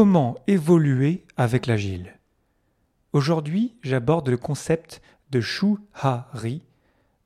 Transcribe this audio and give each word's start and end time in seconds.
Comment 0.00 0.36
évoluer 0.46 1.24
avec 1.36 1.66
l'agile 1.66 2.14
Aujourd'hui, 3.12 3.74
j'aborde 3.82 4.28
le 4.28 4.36
concept 4.36 5.02
de 5.32 5.40
Shu-Ha-Ri, 5.40 6.62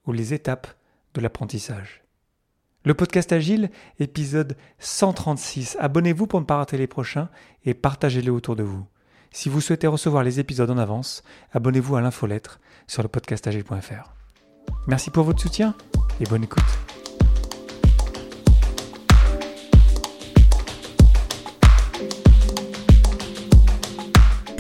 ou 0.07 0.13
les 0.13 0.33
étapes 0.33 0.69
de 1.13 1.21
l'apprentissage. 1.21 2.03
Le 2.87 2.95
podcast 2.95 3.31
Agile, 3.31 3.71
épisode 4.01 4.57
136. 4.79 5.77
Abonnez-vous 5.81 6.27
pour 6.27 6.41
ne 6.41 6.47
pas 6.47 6.57
rater 6.57 6.79
les 6.79 6.87
prochains 6.87 7.29
et 7.67 7.75
partagez-les 7.75 8.31
autour 8.31 8.57
de 8.57 8.63
vous. 8.63 8.87
Si 9.33 9.51
vous 9.51 9.61
souhaitez 9.61 9.87
recevoir 9.87 10.25
les 10.25 10.41
épisodes 10.41 10.71
en 10.71 10.79
avance, 10.79 11.23
abonnez-vous 11.53 11.97
à 11.97 12.01
l'infolettre 12.01 12.59
sur 12.87 13.03
le 13.03 13.11
podcastagile.fr. 13.11 14.15
Merci 14.87 15.11
pour 15.11 15.25
votre 15.25 15.43
soutien 15.43 15.75
et 16.21 16.25
bonne 16.25 16.45
écoute. 16.45 16.92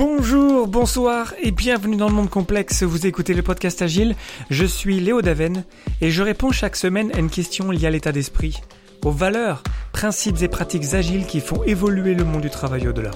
Bonjour, 0.05 0.66
bonsoir 0.66 1.33
et 1.41 1.52
bienvenue 1.52 1.95
dans 1.95 2.09
le 2.09 2.15
monde 2.15 2.29
complexe. 2.29 2.83
Vous 2.83 3.06
écoutez 3.06 3.34
le 3.34 3.42
podcast 3.42 3.83
Agile. 3.83 4.16
Je 4.51 4.65
suis 4.65 4.98
Léo 4.98 5.23
Daven 5.23 5.62
et 6.01 6.11
je 6.11 6.25
réponds 6.25 6.51
chaque 6.51 6.75
semaine 6.75 7.12
à 7.15 7.20
une 7.20 7.30
question 7.30 7.70
liée 7.70 7.87
à 7.87 7.91
l'état 7.91 8.11
d'esprit, 8.11 8.61
aux 9.05 9.12
valeurs, 9.12 9.62
principes 9.92 10.42
et 10.42 10.48
pratiques 10.48 10.95
agiles 10.95 11.25
qui 11.25 11.38
font 11.38 11.62
évoluer 11.62 12.15
le 12.15 12.25
monde 12.25 12.42
du 12.42 12.51
travail 12.51 12.88
au-delà. 12.88 13.12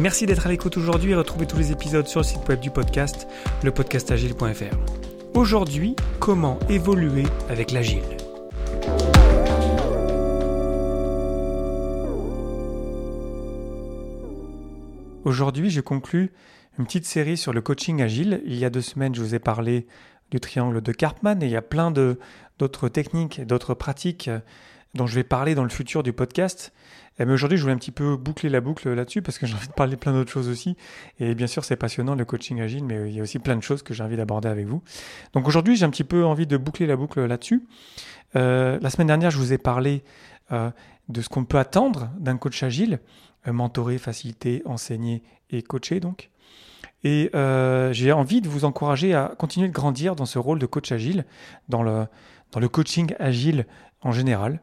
Merci 0.00 0.24
d'être 0.24 0.46
à 0.46 0.48
l'écoute 0.48 0.78
aujourd'hui 0.78 1.10
et 1.10 1.14
retrouvez 1.14 1.44
tous 1.46 1.58
les 1.58 1.72
épisodes 1.72 2.06
sur 2.06 2.20
le 2.20 2.24
site 2.24 2.48
web 2.48 2.58
du 2.58 2.70
podcast, 2.70 3.28
lepodcastagile.fr. 3.62 4.76
Aujourd'hui, 5.34 5.94
comment 6.20 6.58
évoluer 6.70 7.24
avec 7.50 7.70
l'agile? 7.70 8.13
Aujourd'hui, 15.24 15.70
je 15.70 15.80
conclus 15.80 16.32
une 16.78 16.84
petite 16.84 17.06
série 17.06 17.38
sur 17.38 17.54
le 17.54 17.62
coaching 17.62 18.02
agile. 18.02 18.42
Il 18.44 18.56
y 18.56 18.64
a 18.66 18.70
deux 18.70 18.82
semaines, 18.82 19.14
je 19.14 19.22
vous 19.22 19.34
ai 19.34 19.38
parlé 19.38 19.86
du 20.30 20.38
triangle 20.38 20.82
de 20.82 20.92
Karpman 20.92 21.42
et 21.42 21.46
il 21.46 21.50
y 21.50 21.56
a 21.56 21.62
plein 21.62 21.90
d'autres 21.90 22.90
techniques 22.90 23.38
et 23.38 23.46
d'autres 23.46 23.72
pratiques 23.72 24.28
euh, 24.28 24.40
dont 24.92 25.06
je 25.06 25.14
vais 25.14 25.24
parler 25.24 25.54
dans 25.54 25.62
le 25.62 25.70
futur 25.70 26.02
du 26.02 26.12
podcast. 26.12 26.74
Mais 27.18 27.32
aujourd'hui, 27.32 27.56
je 27.56 27.62
voulais 27.62 27.74
un 27.74 27.78
petit 27.78 27.92
peu 27.92 28.16
boucler 28.16 28.50
la 28.50 28.60
boucle 28.60 28.92
là-dessus 28.92 29.22
parce 29.22 29.38
que 29.38 29.46
j'ai 29.46 29.54
envie 29.54 29.68
de 29.68 29.72
parler 29.72 29.96
plein 29.96 30.12
d'autres 30.12 30.30
choses 30.30 30.48
aussi. 30.48 30.76
Et 31.20 31.34
bien 31.34 31.46
sûr, 31.46 31.64
c'est 31.64 31.76
passionnant 31.76 32.16
le 32.16 32.24
coaching 32.24 32.60
agile, 32.60 32.84
mais 32.84 33.08
il 33.08 33.14
y 33.14 33.20
a 33.20 33.22
aussi 33.22 33.38
plein 33.38 33.56
de 33.56 33.62
choses 33.62 33.82
que 33.82 33.94
j'ai 33.94 34.02
envie 34.02 34.16
d'aborder 34.16 34.48
avec 34.48 34.66
vous. 34.66 34.82
Donc 35.32 35.46
aujourd'hui, 35.46 35.76
j'ai 35.76 35.84
un 35.84 35.90
petit 35.90 36.04
peu 36.04 36.24
envie 36.24 36.46
de 36.46 36.56
boucler 36.56 36.86
la 36.86 36.96
boucle 36.96 37.24
là-dessus. 37.24 37.62
Euh, 38.36 38.78
la 38.82 38.90
semaine 38.90 39.06
dernière, 39.06 39.30
je 39.30 39.38
vous 39.38 39.52
ai 39.52 39.58
parlé 39.58 40.02
euh, 40.52 40.70
de 41.08 41.20
ce 41.20 41.28
qu'on 41.28 41.44
peut 41.44 41.58
attendre 41.58 42.10
d'un 42.18 42.36
coach 42.36 42.62
agile. 42.62 43.00
Euh, 43.46 43.52
mentorer, 43.52 43.98
faciliter, 43.98 44.62
enseigner 44.64 45.22
et 45.50 45.62
coacher 45.62 46.00
donc. 46.00 46.30
Et 47.02 47.30
euh, 47.34 47.92
j'ai 47.92 48.12
envie 48.12 48.40
de 48.40 48.48
vous 48.48 48.64
encourager 48.64 49.14
à 49.14 49.34
continuer 49.36 49.68
de 49.68 49.72
grandir 49.74 50.16
dans 50.16 50.24
ce 50.24 50.38
rôle 50.38 50.58
de 50.58 50.64
coach 50.64 50.90
agile, 50.92 51.26
dans 51.68 51.82
le, 51.82 52.08
coaching 52.68 53.14
agile 53.18 53.66
en 54.00 54.12
général. 54.12 54.62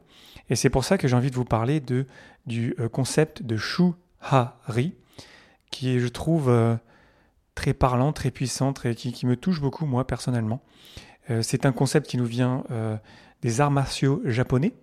Et 0.50 0.56
c'est 0.56 0.70
pour 0.70 0.84
ça 0.84 0.98
que 0.98 1.06
j'ai 1.06 1.14
envie 1.14 1.30
de 1.30 1.36
vous 1.36 1.44
parler 1.44 1.78
de, 1.78 2.06
du 2.46 2.74
euh, 2.80 2.88
concept 2.88 3.44
de 3.44 3.56
Shu 3.56 3.92
Ha-Ri, 4.20 4.94
qui 5.70 5.94
est, 5.94 6.00
je 6.00 6.08
trouve, 6.08 6.52
très 7.54 7.74
parlant, 7.74 8.12
très 8.12 8.32
puissant, 8.32 8.72
qui, 8.72 9.26
me 9.26 9.36
touche 9.36 9.60
beaucoup, 9.60 9.86
moi, 9.86 10.06
personnellement. 10.06 10.60
c'est 11.40 11.64
un 11.64 11.72
concept 11.72 12.06
qui 12.06 12.18
nous 12.18 12.26
vient 12.26 12.62
des 13.40 13.60
arts 13.60 13.70
martiaux 13.70 14.20
japonais. 14.26 14.74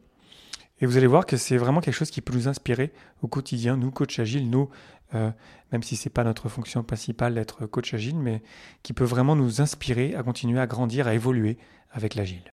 Et 0.82 0.86
vous 0.86 0.98
allez 0.98 1.08
voir 1.08 1.26
que 1.26 1.38
c'est 1.38 1.58
vraiment 1.58 1.82
quelque 1.82 1.94
chose 1.96 2.12
qui 2.12 2.22
peut 2.22 2.34
nous 2.34 2.48
inspirer 2.48 2.94
au 3.22 3.28
quotidien, 3.28 3.76
nous, 3.76 3.92
coach 3.92 4.18
agile, 4.20 4.50
nous, 4.50 4.70
euh, 5.14 5.32
même 5.72 5.84
si 5.84 5.96
ce 5.96 6.08
n'est 6.08 6.14
pas 6.14 6.24
notre 6.24 6.48
fonction 6.48 6.84
principale 6.84 7.34
d'être 7.34 7.66
coach 7.66 7.94
agile, 7.94 8.18
mais 8.18 8.42
qui 8.82 8.94
peut 8.94 9.04
vraiment 9.04 9.36
nous 9.36 9.62
inspirer 9.62 10.16
à 10.16 10.24
continuer 10.24 10.60
à 10.60 10.68
grandir, 10.68 11.08
à 11.08 11.14
évoluer 11.14 11.58
avec 11.92 12.16
l'agile. 12.16 12.50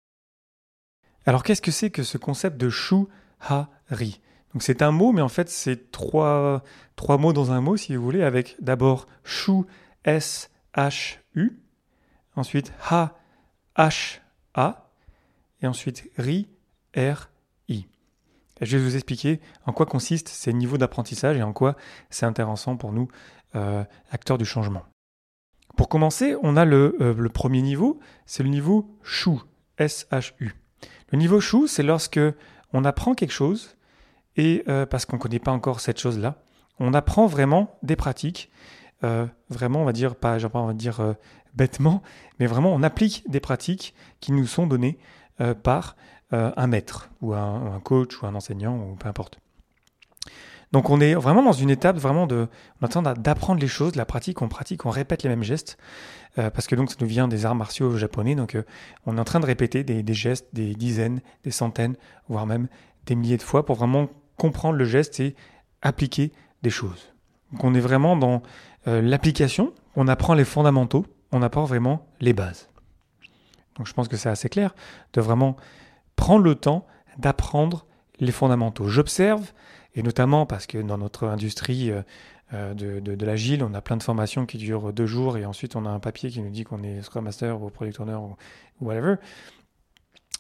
Alors 1.26 1.44
qu'est-ce 1.44 1.62
que 1.62 1.72
c'est 1.72 1.90
que 1.90 2.04
ce 2.04 2.18
concept 2.18 2.58
de 2.58 2.70
Shu 2.70 3.06
Ha 3.40 3.70
Ri 3.90 4.22
Donc 4.54 4.62
c'est 4.62 4.84
un 4.84 4.92
mot, 4.92 5.12
mais 5.14 5.22
en 5.22 5.30
fait 5.30 5.50
c'est 5.50 5.92
trois, 5.92 6.64
trois 6.96 7.18
mots 7.18 7.34
dans 7.34 7.52
un 7.52 7.62
mot, 7.62 7.78
si 7.78 7.96
vous 7.96 8.04
voulez, 8.04 8.24
avec 8.24 8.56
d'abord 8.60 9.08
Shu 9.24 9.64
S 10.04 10.52
H 10.76 11.18
U, 11.34 11.60
ensuite 12.36 12.72
Ha 12.90 13.18
H 13.76 14.20
A, 14.54 14.92
et 15.62 15.68
ensuite 15.68 16.10
Ri 16.18 16.50
R 16.96 17.31
je 18.62 18.78
vais 18.78 18.84
vous 18.84 18.96
expliquer 18.96 19.40
en 19.66 19.74
quoi 19.74 19.86
consistent 19.86 20.30
ces 20.30 20.54
niveaux 20.54 20.78
d'apprentissage 20.78 21.38
et 21.38 21.44
en 21.44 21.54
quoi 21.54 21.76
c'est 22.10 22.26
intéressant 22.26 22.78
pour 22.78 22.92
nous, 22.92 23.08
euh, 23.56 23.84
acteurs 24.12 24.38
du 24.38 24.46
changement. 24.46 24.84
Pour 25.76 25.90
commencer, 25.90 26.36
on 26.44 26.56
a 26.58 26.66
le, 26.66 26.96
euh, 27.02 27.30
premier 27.30 27.62
niveau, 27.62 28.00
c'est 28.26 28.44
le 28.44 28.50
niveau 28.50 28.98
SHU, 29.04 29.40
S-H-U. 29.78 30.56
Le 31.12 31.18
niveau 31.18 31.42
SHU, 31.42 31.68
c'est 31.68 31.84
lorsque 31.84 32.20
on 32.74 32.86
apprend 32.86 33.14
quelque 33.14 33.34
chose, 33.34 33.76
et 34.38 34.64
euh, 34.68 34.86
parce 34.86 35.06
qu'on 35.06 35.18
ne 35.18 35.22
connaît 35.22 35.40
pas 35.40 35.52
encore 35.52 35.80
cette 35.80 36.00
chose-là, 36.00 36.44
on 36.80 36.94
apprend 36.94 37.26
vraiment 37.26 37.78
des 37.84 37.96
pratiques, 37.96 38.52
vraiment, 39.50 39.82
on 39.82 39.86
va 39.86 39.94
dire, 39.94 40.16
pas, 40.16 40.38
on 40.54 40.68
va 40.68 40.74
dire 40.74 41.16
bêtement, 41.56 42.04
mais 42.40 42.46
vraiment, 42.46 42.72
on 42.72 42.84
applique 42.84 43.24
des 43.28 43.40
pratiques 43.40 43.96
qui 44.20 44.32
nous 44.32 44.46
sont 44.46 44.68
données 44.68 45.00
par 45.64 45.96
euh, 46.34 46.52
un 46.56 46.68
maître 46.68 47.10
ou 47.22 47.34
un, 47.34 47.80
coach 47.84 48.22
ou 48.22 48.26
un 48.26 48.36
enseignant 48.36 48.78
ou 48.78 48.96
peu 48.96 49.08
importe. 49.08 49.40
Donc 50.72 50.90
on 50.90 51.02
est 51.02 51.14
vraiment 51.14 51.44
dans 51.44 51.52
une 51.52 51.70
étape 51.70 51.98
vraiment 51.98 52.28
de, 52.28 52.48
on 52.82 52.86
attend 52.86 53.02
d'apprendre 53.02 53.60
les 53.60 53.68
choses, 53.68 53.92
de 53.92 53.98
la 53.98 54.06
pratique, 54.06 54.42
on 54.42 54.48
pratique, 54.48 54.86
on 54.86 54.90
répète 54.90 55.24
les 55.24 55.30
mêmes 55.30 55.44
gestes, 55.44 55.78
euh, 56.38 56.50
parce 56.50 56.68
que 56.68 56.76
donc 56.76 56.90
ça 56.90 56.96
nous 57.02 57.08
vient 57.08 57.28
des 57.28 57.46
arts 57.46 57.56
martiaux 57.56 57.98
japonais, 57.98 58.36
donc 58.36 58.56
euh, 58.56 58.64
on 59.06 59.18
est 59.18 59.20
en 59.20 59.26
train 59.26 59.42
de 59.42 59.46
répéter 59.46 59.84
des, 59.84 60.14
gestes 60.14 60.48
des 60.54 60.74
dizaines, 60.74 61.20
des 61.44 61.52
centaines, 61.52 61.98
voire 62.30 62.46
même 62.46 62.70
des 63.06 63.16
milliers 63.16 63.38
de 63.38 63.44
fois 63.44 63.66
pour 63.66 63.76
vraiment 63.76 64.08
comprendre 64.38 64.78
le 64.78 64.86
geste 64.86 65.20
et 65.20 65.36
appliquer 65.82 66.32
des 66.64 66.70
choses. 66.70 67.14
Donc 67.52 67.66
on 67.66 67.74
est 67.74 67.82
vraiment 67.82 68.16
dans 68.16 68.42
l'application, 68.86 69.74
on 69.98 70.08
apprend 70.08 70.34
les 70.34 70.46
fondamentaux, 70.46 71.06
on 71.34 71.42
apprend 71.42 71.66
vraiment 71.66 72.08
les 72.22 72.34
bases. 72.34 72.70
Donc 73.78 73.88
je 73.88 73.94
pense 73.94 74.08
que 74.08 74.18
c'est 74.18 74.30
assez 74.30 74.50
clair 74.50 74.76
de 75.14 75.22
vraiment 75.22 75.58
prendre 76.16 76.44
le 76.44 76.56
temps 76.56 76.86
d'apprendre 77.18 77.86
les 78.20 78.32
fondamentaux. 78.32 78.88
J'observe, 78.88 79.52
et 79.96 80.04
notamment 80.04 80.46
parce 80.46 80.68
que 80.68 80.78
dans 80.78 80.98
notre 80.98 81.28
industrie 81.28 81.92
euh, 81.92 82.02
euh, 82.54 82.74
de, 82.74 83.00
de, 83.00 83.26
l'agile, 83.26 83.64
on 83.64 83.74
a 83.74 83.82
plein 83.82 83.98
de 83.98 84.04
formations 84.04 84.46
qui 84.46 84.58
durent 84.58 84.94
deux 84.94 85.06
jours 85.06 85.38
et 85.38 85.46
ensuite 85.46 85.76
on 85.76 85.86
a 85.86 85.90
un 85.90 86.00
papier 86.00 86.30
qui 86.30 86.42
nous 86.42 86.50
dit 86.50 86.64
qu'on 86.64 86.84
est 86.84 87.02
Scrum 87.02 87.24
Master 87.24 87.62
ou 87.62 87.70
Product 87.70 88.00
Owner 88.00 88.16
ou, 88.16 88.36
whatever. 88.82 89.16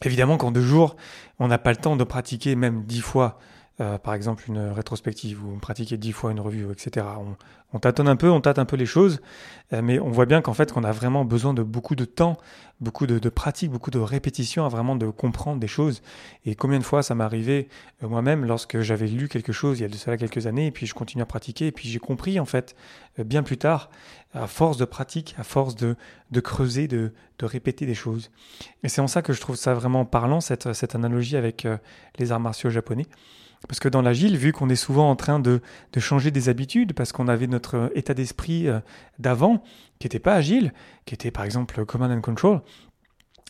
Évidemment 0.03 0.37
qu'en 0.37 0.51
deux 0.51 0.61
jours, 0.61 0.95
on 1.39 1.47
n'a 1.47 1.57
pas 1.57 1.71
le 1.71 1.77
temps 1.77 1.95
de 1.95 2.03
pratiquer 2.03 2.55
même 2.55 2.83
dix 2.83 3.01
fois 3.01 3.39
euh, 3.79 3.97
par 3.97 4.13
exemple 4.13 4.43
une 4.47 4.59
rétrospective 4.59 5.43
ou 5.45 5.57
pratiquer 5.57 5.97
dix 5.97 6.11
fois 6.11 6.31
une 6.31 6.41
revue, 6.41 6.69
etc. 6.71 7.05
On, 7.17 7.37
on, 7.71 7.79
tâtonne 7.79 8.09
un 8.09 8.17
peu, 8.17 8.29
on 8.29 8.41
tâte 8.41 8.59
un 8.59 8.65
peu 8.65 8.75
les 8.75 8.85
choses, 8.85 9.21
euh, 9.71 9.81
mais 9.81 9.97
on 9.97 10.09
voit 10.09 10.25
bien 10.25 10.41
qu'en 10.41 10.53
fait 10.53 10.73
qu'on 10.73 10.83
a 10.83 10.91
vraiment 10.91 11.23
besoin 11.23 11.53
de 11.53 11.63
beaucoup 11.63 11.95
de 11.95 12.03
temps, 12.03 12.37
beaucoup 12.81 13.07
de, 13.07 13.29
pratique, 13.29 13.71
beaucoup 13.71 13.89
de 13.89 13.97
répétition 13.97 14.65
à 14.65 14.69
vraiment 14.69 14.97
de 14.97 15.07
comprendre 15.07 15.59
des 15.61 15.69
choses. 15.69 16.01
Et 16.45 16.53
combien 16.53 16.79
de 16.79 16.83
fois 16.83 17.01
ça 17.01 17.15
m'est 17.15 17.23
arrivé 17.23 17.69
euh, 18.03 18.09
moi-même 18.09 18.43
lorsque 18.43 18.81
j'avais 18.81 19.07
lu 19.07 19.29
quelque 19.29 19.53
chose 19.53 19.79
il 19.79 19.83
y 19.83 19.85
a 19.85 19.89
de 19.89 19.95
cela 19.95 20.17
quelques 20.17 20.47
années, 20.47 20.67
et 20.67 20.71
puis 20.71 20.85
je 20.85 20.93
continue 20.93 21.23
à 21.23 21.25
pratiquer, 21.25 21.67
et 21.67 21.71
puis 21.71 21.87
j'ai 21.87 21.99
compris 21.99 22.41
en 22.41 22.45
fait 22.45 22.75
bien 23.17 23.41
plus 23.41 23.57
tard, 23.57 23.89
à 24.33 24.47
force 24.47 24.77
de 24.77 24.85
pratique, 24.85 25.33
à 25.37 25.43
force 25.43 25.75
de, 25.75 25.95
creuser, 26.41 26.89
de, 26.89 27.13
répéter 27.41 27.85
des 27.85 27.95
choses. 27.95 28.31
Et 28.83 28.89
c'est 28.89 29.01
en 29.01 29.07
ça 29.07 29.21
que 29.21 29.33
je 29.33 29.41
trouve 29.41 29.55
ça 29.55 29.73
vraiment 29.73 30.05
parlant, 30.05 30.39
cette 30.41 30.95
analogie 30.95 31.35
avec 31.35 31.67
les 32.19 32.31
arts 32.31 32.39
martiaux 32.39 32.69
japonais. 32.69 33.07
Parce 33.67 33.79
que 33.79 33.87
dans 33.87 34.01
l'agile, 34.01 34.37
vu 34.37 34.53
qu'on 34.53 34.69
est 34.69 34.75
souvent 34.75 35.09
en 35.09 35.15
train 35.15 35.39
de, 35.39 35.61
changer 35.97 36.31
des 36.31 36.49
habitudes, 36.49 36.93
parce 36.93 37.11
qu'on 37.11 37.27
avait 37.27 37.47
notre 37.47 37.91
état 37.95 38.13
d'esprit 38.13 38.67
euh, 38.67 38.79
d'avant, 39.19 39.63
qui 39.99 40.07
n'était 40.07 40.19
pas 40.19 40.33
agile, 40.33 40.73
qui 41.05 41.13
était 41.13 41.31
par 41.31 41.43
exemple 41.43 41.85
command 41.85 42.11
and 42.11 42.21
control, 42.21 42.61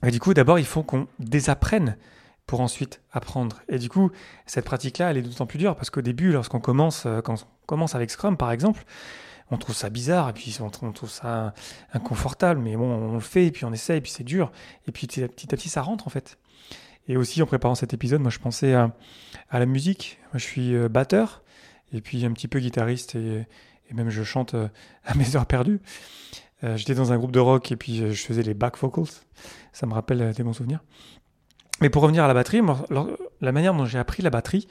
et 0.06 0.12
du 0.12 0.20
coup, 0.20 0.34
d'abord, 0.34 0.60
il 0.60 0.66
faut 0.66 0.84
qu'on 0.84 1.08
désapprenne 1.20 1.98
pour 2.48 2.60
ensuite 2.60 3.02
apprendre. 3.12 3.62
Et 3.70 3.78
du 3.78 3.88
coup, 3.88 4.12
cette 4.46 4.66
pratique-là, 4.66 5.12
elle 5.12 5.18
est 5.18 5.22
d'autant 5.22 5.46
plus 5.46 5.60
dure, 5.60 5.76
parce 5.76 5.90
qu'au 5.90 6.02
début, 6.02 6.32
lorsqu'on 6.32 6.60
commence, 6.60 7.06
euh, 7.06 7.22
quand 7.22 7.36
on 7.44 7.66
commence 7.66 7.96
avec 7.96 8.12
Scrum, 8.12 8.36
par 8.36 8.52
exemple, 8.52 8.84
on 9.52 9.58
trouve 9.58 9.76
ça 9.76 9.90
bizarre, 9.90 10.30
et 10.30 10.34
puis 10.34 10.58
on 10.62 10.70
trouve 10.70 11.10
ça 11.10 11.54
inconfortable, 11.94 12.62
mais 12.62 12.76
bon, 12.76 12.86
on 12.86 13.14
le 13.14 13.20
fait, 13.20 13.48
et 13.48 13.52
puis 13.52 13.66
on 13.66 13.74
essaie, 13.74 13.98
et 13.98 14.02
puis 14.02 14.12
c'est 14.12 14.24
dur, 14.24 14.52
et 14.88 14.92
puis 14.92 15.08
petit 15.08 15.24
à 15.24 15.28
petit, 15.58 15.70
ça 15.70 15.82
rentre 15.82 16.08
en 16.08 16.10
fait. 16.10 16.38
Et 17.08 17.18
aussi, 17.18 17.42
en 17.42 17.46
préparant 17.46 17.76
cet 17.76 17.94
épisode, 17.94 18.22
moi, 18.22 18.32
je 18.32 18.40
pensais 18.40 18.74
à, 18.74 18.92
la 19.52 19.66
musique. 19.66 20.20
Moi, 20.32 20.40
je 20.40 20.46
suis 20.46 20.76
euh, 20.76 20.88
batteur 20.88 21.44
et 21.94 22.02
puis 22.02 22.24
un 22.26 22.32
petit 22.32 22.48
peu 22.48 22.60
guitariste 22.60 23.16
et, 23.16 23.46
même 23.94 24.10
je 24.10 24.24
chante 24.24 24.54
euh, 24.54 24.68
à 25.06 25.16
mes 25.16 25.36
heures 25.36 25.46
perdues. 25.46 25.82
Euh, 26.64 26.78
j'étais 26.78 26.94
dans 26.94 27.12
un 27.12 27.18
groupe 27.18 27.32
de 27.32 27.40
rock 27.40 27.72
et 27.72 27.76
puis 27.76 28.14
je 28.14 28.24
faisais 28.24 28.44
les 28.44 28.54
back 28.54 28.78
vocals. 28.78 29.06
Ça 29.74 29.88
me 29.88 29.94
rappelle 29.94 30.34
des 30.34 30.44
bons 30.44 30.54
souvenirs. 30.54 30.84
Mais 31.82 31.90
pour 31.90 32.04
revenir 32.04 32.24
à 32.24 32.28
la 32.28 32.36
batterie, 32.36 32.62
la 33.42 33.52
manière 33.52 33.74
dont 33.74 33.86
j'ai 33.86 33.98
appris 33.98 34.22
la 34.22 34.30
batterie, 34.30 34.68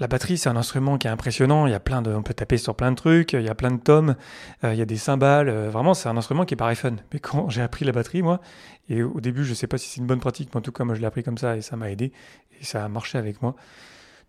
la 0.00 0.08
batterie, 0.08 0.38
c'est 0.38 0.48
un 0.48 0.56
instrument 0.56 0.98
qui 0.98 1.06
est 1.06 1.10
impressionnant. 1.10 1.66
Il 1.66 1.72
y 1.72 1.74
a 1.74 1.80
plein 1.80 2.02
de, 2.02 2.12
on 2.12 2.22
peut 2.22 2.34
taper 2.34 2.56
sur 2.56 2.74
plein 2.74 2.90
de 2.90 2.96
trucs. 2.96 3.34
Il 3.34 3.42
y 3.42 3.48
a 3.48 3.54
plein 3.54 3.70
de 3.70 3.80
tomes. 3.80 4.16
il 4.64 4.74
y 4.74 4.82
a 4.82 4.86
des 4.86 4.96
cymbales. 4.96 5.50
vraiment, 5.68 5.94
c'est 5.94 6.08
un 6.08 6.16
instrument 6.16 6.44
qui 6.44 6.56
paraît 6.56 6.74
fun. 6.74 6.96
Mais 7.12 7.20
quand 7.20 7.50
j'ai 7.50 7.62
appris 7.62 7.84
la 7.84 7.92
batterie, 7.92 8.22
moi, 8.22 8.40
et 8.88 9.02
au 9.02 9.20
début, 9.20 9.44
je 9.44 9.54
sais 9.54 9.66
pas 9.66 9.78
si 9.78 9.88
c'est 9.88 10.00
une 10.00 10.06
bonne 10.06 10.20
pratique, 10.20 10.50
mais 10.52 10.58
en 10.58 10.62
tout 10.62 10.72
cas, 10.72 10.84
moi, 10.84 10.94
je 10.94 11.00
l'ai 11.00 11.06
appris 11.06 11.22
comme 11.22 11.38
ça 11.38 11.56
et 11.56 11.60
ça 11.60 11.76
m'a 11.76 11.90
aidé 11.90 12.12
et 12.60 12.64
ça 12.64 12.84
a 12.84 12.88
marché 12.88 13.18
avec 13.18 13.42
moi. 13.42 13.54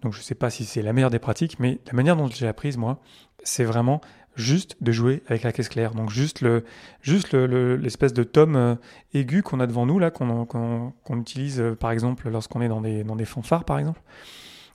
Donc, 0.01 0.13
je 0.13 0.21
sais 0.21 0.35
pas 0.35 0.49
si 0.49 0.65
c'est 0.65 0.81
la 0.81 0.93
meilleure 0.93 1.09
des 1.09 1.19
pratiques, 1.19 1.57
mais 1.59 1.79
la 1.87 1.93
manière 1.93 2.15
dont 2.15 2.27
j'ai 2.27 2.47
apprise, 2.47 2.75
moi, 2.77 2.99
c'est 3.43 3.63
vraiment 3.63 4.01
juste 4.35 4.77
de 4.81 4.91
jouer 4.91 5.23
avec 5.27 5.43
la 5.43 5.51
caisse 5.51 5.69
claire. 5.69 5.93
Donc 5.93 6.09
juste 6.09 6.41
le, 6.41 6.63
juste 7.01 7.33
l'espèce 7.33 8.13
de 8.13 8.23
tome 8.23 8.55
euh, 8.55 8.75
aigu 9.13 9.43
qu'on 9.43 9.59
a 9.59 9.67
devant 9.67 9.85
nous 9.85 9.99
là, 9.99 10.09
qu'on 10.09 10.93
utilise 11.11 11.59
euh, 11.59 11.75
par 11.75 11.91
exemple 11.91 12.29
lorsqu'on 12.29 12.61
est 12.61 12.69
dans 12.69 12.81
des 12.81 13.25
fanfares 13.25 13.65
par 13.65 13.79
exemple. 13.79 14.01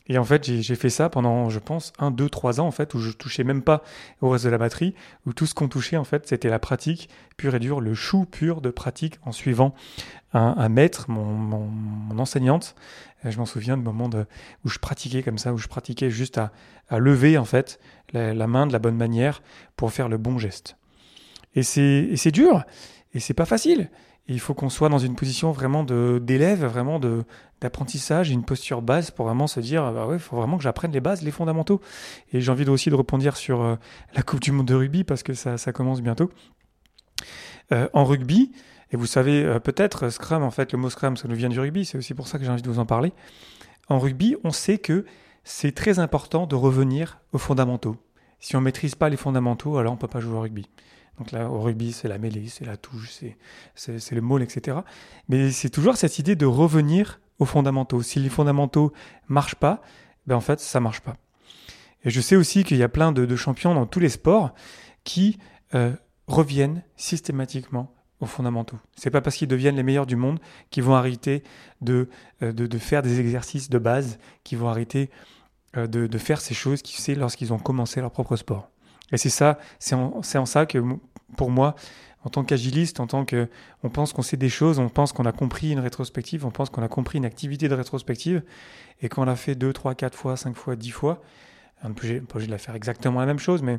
Et 0.09 0.19
en 0.19 0.25
fait, 0.25 0.45
j'ai 0.45 0.75
fait 0.77 0.91
ça 0.91 1.09
pendant, 1.09 1.51
je 1.51 1.59
pense, 1.59 1.93
un, 1.99 2.13
deux, 2.13 2.29
trois 2.29 2.61
ans, 2.61 2.67
en 2.67 2.71
fait, 2.71 2.95
où 2.95 3.01
je 3.01 3.11
touchais 3.11 3.43
même 3.43 3.63
pas 3.63 3.83
au 4.21 4.29
reste 4.29 4.45
de 4.45 4.51
la 4.51 4.59
batterie, 4.59 4.95
où 5.27 5.33
tout 5.33 5.47
ce 5.47 5.55
qu'on 5.55 5.69
touchait, 5.69 5.97
en 5.97 6.05
fait, 6.05 6.29
c'était 6.29 6.49
la 6.49 6.61
pratique 6.61 7.09
pure 7.37 7.57
et 7.57 7.59
dure, 7.59 7.81
le 7.81 7.93
chou 7.95 8.25
pur 8.25 8.61
de 8.61 8.71
pratique 8.71 9.19
en 9.25 9.33
suivant 9.33 9.75
un, 10.33 10.69
maître, 10.69 11.11
mon, 11.11 11.71
enseignante. 12.19 12.77
je 13.25 13.37
m'en 13.39 13.47
souviens 13.47 13.77
de 13.77 13.83
moments 13.83 14.09
de, 14.09 14.27
où 14.65 14.69
je 14.69 14.79
pratiquais 14.79 15.23
comme 15.23 15.39
ça, 15.39 15.53
où 15.53 15.59
je 15.59 15.67
pratiquais 15.67 16.11
juste 16.11 16.39
à, 16.39 16.53
lever, 16.99 17.37
en 17.37 17.45
fait, 17.45 17.81
la, 18.13 18.47
main 18.47 18.67
de 18.67 18.73
la 18.73 18.79
bonne 18.79 18.97
manière 18.97 19.43
pour 19.77 19.93
faire 19.93 20.09
le 20.09 20.19
bon 20.19 20.39
geste. 20.39 20.77
Et 21.55 21.63
c'est 21.63 22.31
dur, 22.31 22.65
et 23.13 23.19
c'est 23.19 23.35
pas 23.35 23.47
facile. 23.47 23.91
il 24.29 24.39
faut 24.39 24.55
qu'on 24.55 24.69
soit 24.69 24.89
dans 24.89 24.99
une 24.99 25.17
position 25.17 25.51
vraiment 25.51 25.83
d'élève, 25.83 26.65
vraiment 26.65 27.01
d'apprentissage, 27.61 28.31
une 28.31 28.45
posture 28.45 28.83
base 28.83 29.11
pour 29.11 29.27
vraiment 29.27 29.47
se 29.47 29.61
dire, 29.61 29.93
bah 29.93 30.07
faut 30.19 30.37
vraiment 30.37 30.57
que 30.57 30.63
j'apprenne 30.63 30.93
les 30.93 31.01
bases, 31.01 31.23
les 31.23 31.31
fondamentaux. 31.31 31.81
Et 32.33 32.41
j'ai 32.41 32.51
envie 32.51 32.69
aussi 32.69 32.91
de 32.91 32.95
rebondir 32.95 33.37
sur 33.37 33.63
euh, 33.63 33.77
la 34.15 34.23
Coupe 34.23 34.41
du 34.41 34.53
Monde 34.53 34.67
de 34.67 34.75
rugby 34.75 35.05
parce 35.05 35.23
que 35.23 35.35
ça, 35.35 35.59
ça 35.59 35.73
commence 35.73 36.03
bientôt. 36.03 36.31
Euh, 37.73 37.89
en 37.93 38.05
rugby, 38.05 38.53
et 38.93 38.97
vous 38.97 39.07
savez 39.07 39.43
euh, 39.43 39.59
peut-être, 39.59 40.11
Scrum, 40.11 40.43
en 40.43 40.51
fait, 40.51 40.73
le 40.73 40.79
mot 40.79 40.91
Scrum, 40.91 41.17
ça 41.17 41.29
nous 41.29 41.35
vient 41.35 41.49
du 41.49 41.59
rugby, 41.59 41.85
c'est 41.85 41.99
aussi 41.99 42.15
pour 42.15 42.29
ça 42.29 42.39
que 42.39 42.45
j'ai 42.45 42.51
envie 42.51 42.63
de 42.63 42.71
vous 42.71 42.79
en 42.79 42.87
parler. 42.87 43.13
En 43.89 43.99
rugby, 43.99 44.37
on 44.45 44.51
sait 44.51 44.79
que 44.79 45.05
c'est 45.45 45.73
très 45.73 45.99
important 45.99 46.47
de 46.47 46.55
revenir 46.55 47.21
aux 47.33 47.39
fondamentaux. 47.39 47.97
Si 48.39 48.55
on 48.55 48.61
ne 48.61 48.65
maîtrise 48.65 48.95
pas 48.95 49.09
les 49.09 49.17
fondamentaux, 49.17 49.79
alors 49.79 49.93
on 49.93 49.97
ne 49.97 50.01
peut 50.01 50.09
pas 50.09 50.21
jouer 50.21 50.37
au 50.37 50.41
rugby. 50.41 50.69
Donc 51.19 51.33
là, 51.33 51.49
au 51.49 51.61
rugby, 51.61 51.93
c'est 51.93 52.09
la 52.09 52.19
mêlée, 52.19 52.49
c'est 52.49 52.67
la 52.67 52.77
touche, 52.77 53.11
c'est 53.75 54.15
le 54.15 54.21
maul, 54.21 54.43
etc. 54.43 54.79
Mais 55.29 55.51
c'est 55.51 55.71
toujours 55.71 55.97
cette 55.97 56.19
idée 56.19 56.37
de 56.37 56.45
revenir 56.45 57.21
aux 57.39 57.45
fondamentaux. 57.45 58.03
Si 58.03 58.19
les 58.19 58.29
fondamentaux 58.29 58.93
marchent 59.29 59.55
pas, 59.57 59.83
ben 60.27 60.37
en 60.37 60.41
fait, 60.41 60.61
ça 60.61 60.81
marche 60.81 61.01
pas. 61.01 61.17
Et 62.05 62.11
je 62.11 62.21
sais 62.21 62.37
aussi 62.37 62.65
qu'il 62.65 62.77
y 62.77 62.83
a 62.83 62.89
plein 62.89 63.13
de, 63.13 63.37
champions 63.37 63.75
dans 63.75 63.87
tous 63.87 64.01
les 64.01 64.09
sports 64.09 64.55
qui 65.05 65.39
euh, 65.75 65.93
reviennent 66.27 66.83
systématiquement 66.97 67.93
aux 68.21 68.27
fondamentaux. 68.27 68.79
C'est 68.97 69.11
pas 69.11 69.21
parce 69.21 69.37
qu'ils 69.37 69.49
deviennent 69.49 69.77
les 69.77 69.83
meilleurs 69.83 70.07
du 70.07 70.17
monde 70.17 70.39
qu'ils 70.71 70.85
vont 70.85 70.95
arrêter 70.95 71.43
de, 71.81 72.09
euh, 72.43 72.53
de, 72.53 72.67
de, 72.67 72.79
faire 72.79 73.03
des 73.03 73.21
exercices 73.21 73.69
de 73.69 73.79
base, 73.79 74.19
qu'ils 74.45 74.59
vont 74.59 74.69
arrêter 74.69 75.11
euh, 75.77 75.87
de, 75.87 76.19
faire 76.19 76.41
ces 76.41 76.55
choses 76.55 76.81
qu'ils 76.81 76.97
faisaient 76.97 77.15
lorsqu'ils 77.15 77.53
ont 77.53 77.59
commencé 77.59 78.01
leur 78.01 78.11
propre 78.11 78.37
sport. 78.37 78.71
Et 79.13 79.19
c'est 79.19 79.31
ça, 79.31 79.59
c'est 79.79 79.95
en, 79.95 80.23
ça 80.23 80.65
que 80.65 80.83
pour 81.37 81.51
moi, 81.51 81.75
en 82.27 82.29
tant 82.29 82.43
qu'agiliste, 82.43 82.99
en 82.99 83.07
tant 83.07 83.25
que, 83.25 83.49
on 83.85 83.89
pense 83.89 84.13
qu'on 84.13 84.23
sait 84.23 84.37
des 84.37 84.49
choses, 84.49 84.81
on 84.81 84.89
pense 84.89 85.13
qu'on 85.13 85.27
a 85.27 85.33
compris 85.33 85.71
une 85.71 85.79
rétrospective, 85.79 86.45
on 86.45 86.51
pense 86.51 86.71
qu'on 86.71 86.83
a 86.83 86.89
compris 86.89 87.19
une 87.19 87.25
activité 87.25 87.69
de 87.69 87.75
rétrospective, 87.75 88.43
et 89.01 89.09
quand 89.09 89.23
on 89.23 89.27
l'a 89.27 89.37
fait 89.37 89.55
deux, 89.55 89.73
trois, 89.73 89.95
quatre 89.95 90.19
fois, 90.19 90.37
cinq 90.37 90.57
fois, 90.57 90.75
dix 90.75 90.91
fois, 90.91 91.23
on 91.85 91.91
n'est 91.91 91.95
pas 91.95 92.35
obligé 92.35 92.47
de 92.47 92.51
la 92.51 92.59
faire 92.59 92.75
exactement 92.75 93.21
la 93.21 93.27
même 93.27 93.39
chose, 93.39 93.63
mais 93.63 93.79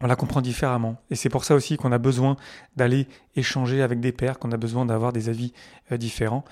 on 0.00 0.06
la 0.06 0.16
comprend 0.16 0.40
différemment. 0.40 0.96
Et 1.10 1.14
c'est 1.14 1.28
pour 1.28 1.44
ça 1.44 1.54
aussi 1.54 1.76
qu'on 1.76 1.92
a 1.92 1.98
besoin 1.98 2.36
d'aller 2.76 3.06
échanger 3.36 3.82
avec 3.82 4.00
des 4.00 4.12
pairs, 4.12 4.38
qu'on 4.38 4.50
a 4.52 4.56
besoin 4.56 4.86
d'avoir 4.86 5.12
des 5.12 5.28
avis 5.28 5.52
euh, 5.92 5.98
différents 5.98 6.44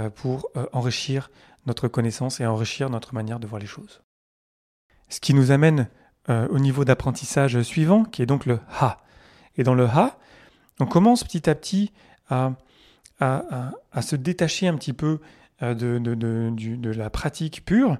euh, 0.00 0.10
pour 0.10 0.50
enrichir 0.72 1.30
notre 1.66 1.86
connaissance 1.86 2.40
et 2.40 2.46
enrichir 2.46 2.90
notre 2.90 3.14
manière 3.14 3.38
de 3.38 3.46
voir 3.46 3.60
les 3.60 3.66
choses. 3.66 4.02
Ce 5.08 5.20
qui 5.20 5.34
nous 5.34 5.52
amène 5.52 5.88
euh, 6.28 6.48
au 6.48 6.58
niveau 6.58 6.84
d'apprentissage 6.84 7.62
suivant, 7.62 8.04
qui 8.04 8.22
est 8.22 8.26
donc 8.26 8.44
le 8.44 8.58
ha. 8.80 8.98
Et 9.56 9.62
dans 9.62 9.74
le 9.74 9.84
ha, 9.84 10.18
on 10.80 10.86
commence 10.86 11.24
petit 11.24 11.48
à 11.48 11.54
petit 11.54 11.92
à, 12.30 12.52
se 14.02 14.16
détacher 14.16 14.68
un 14.68 14.76
petit 14.76 14.92
peu 14.92 15.20
euh, 15.62 15.74
de, 15.74 15.98
de 15.98 16.90
la 16.90 17.10
pratique 17.10 17.64
pure 17.64 17.98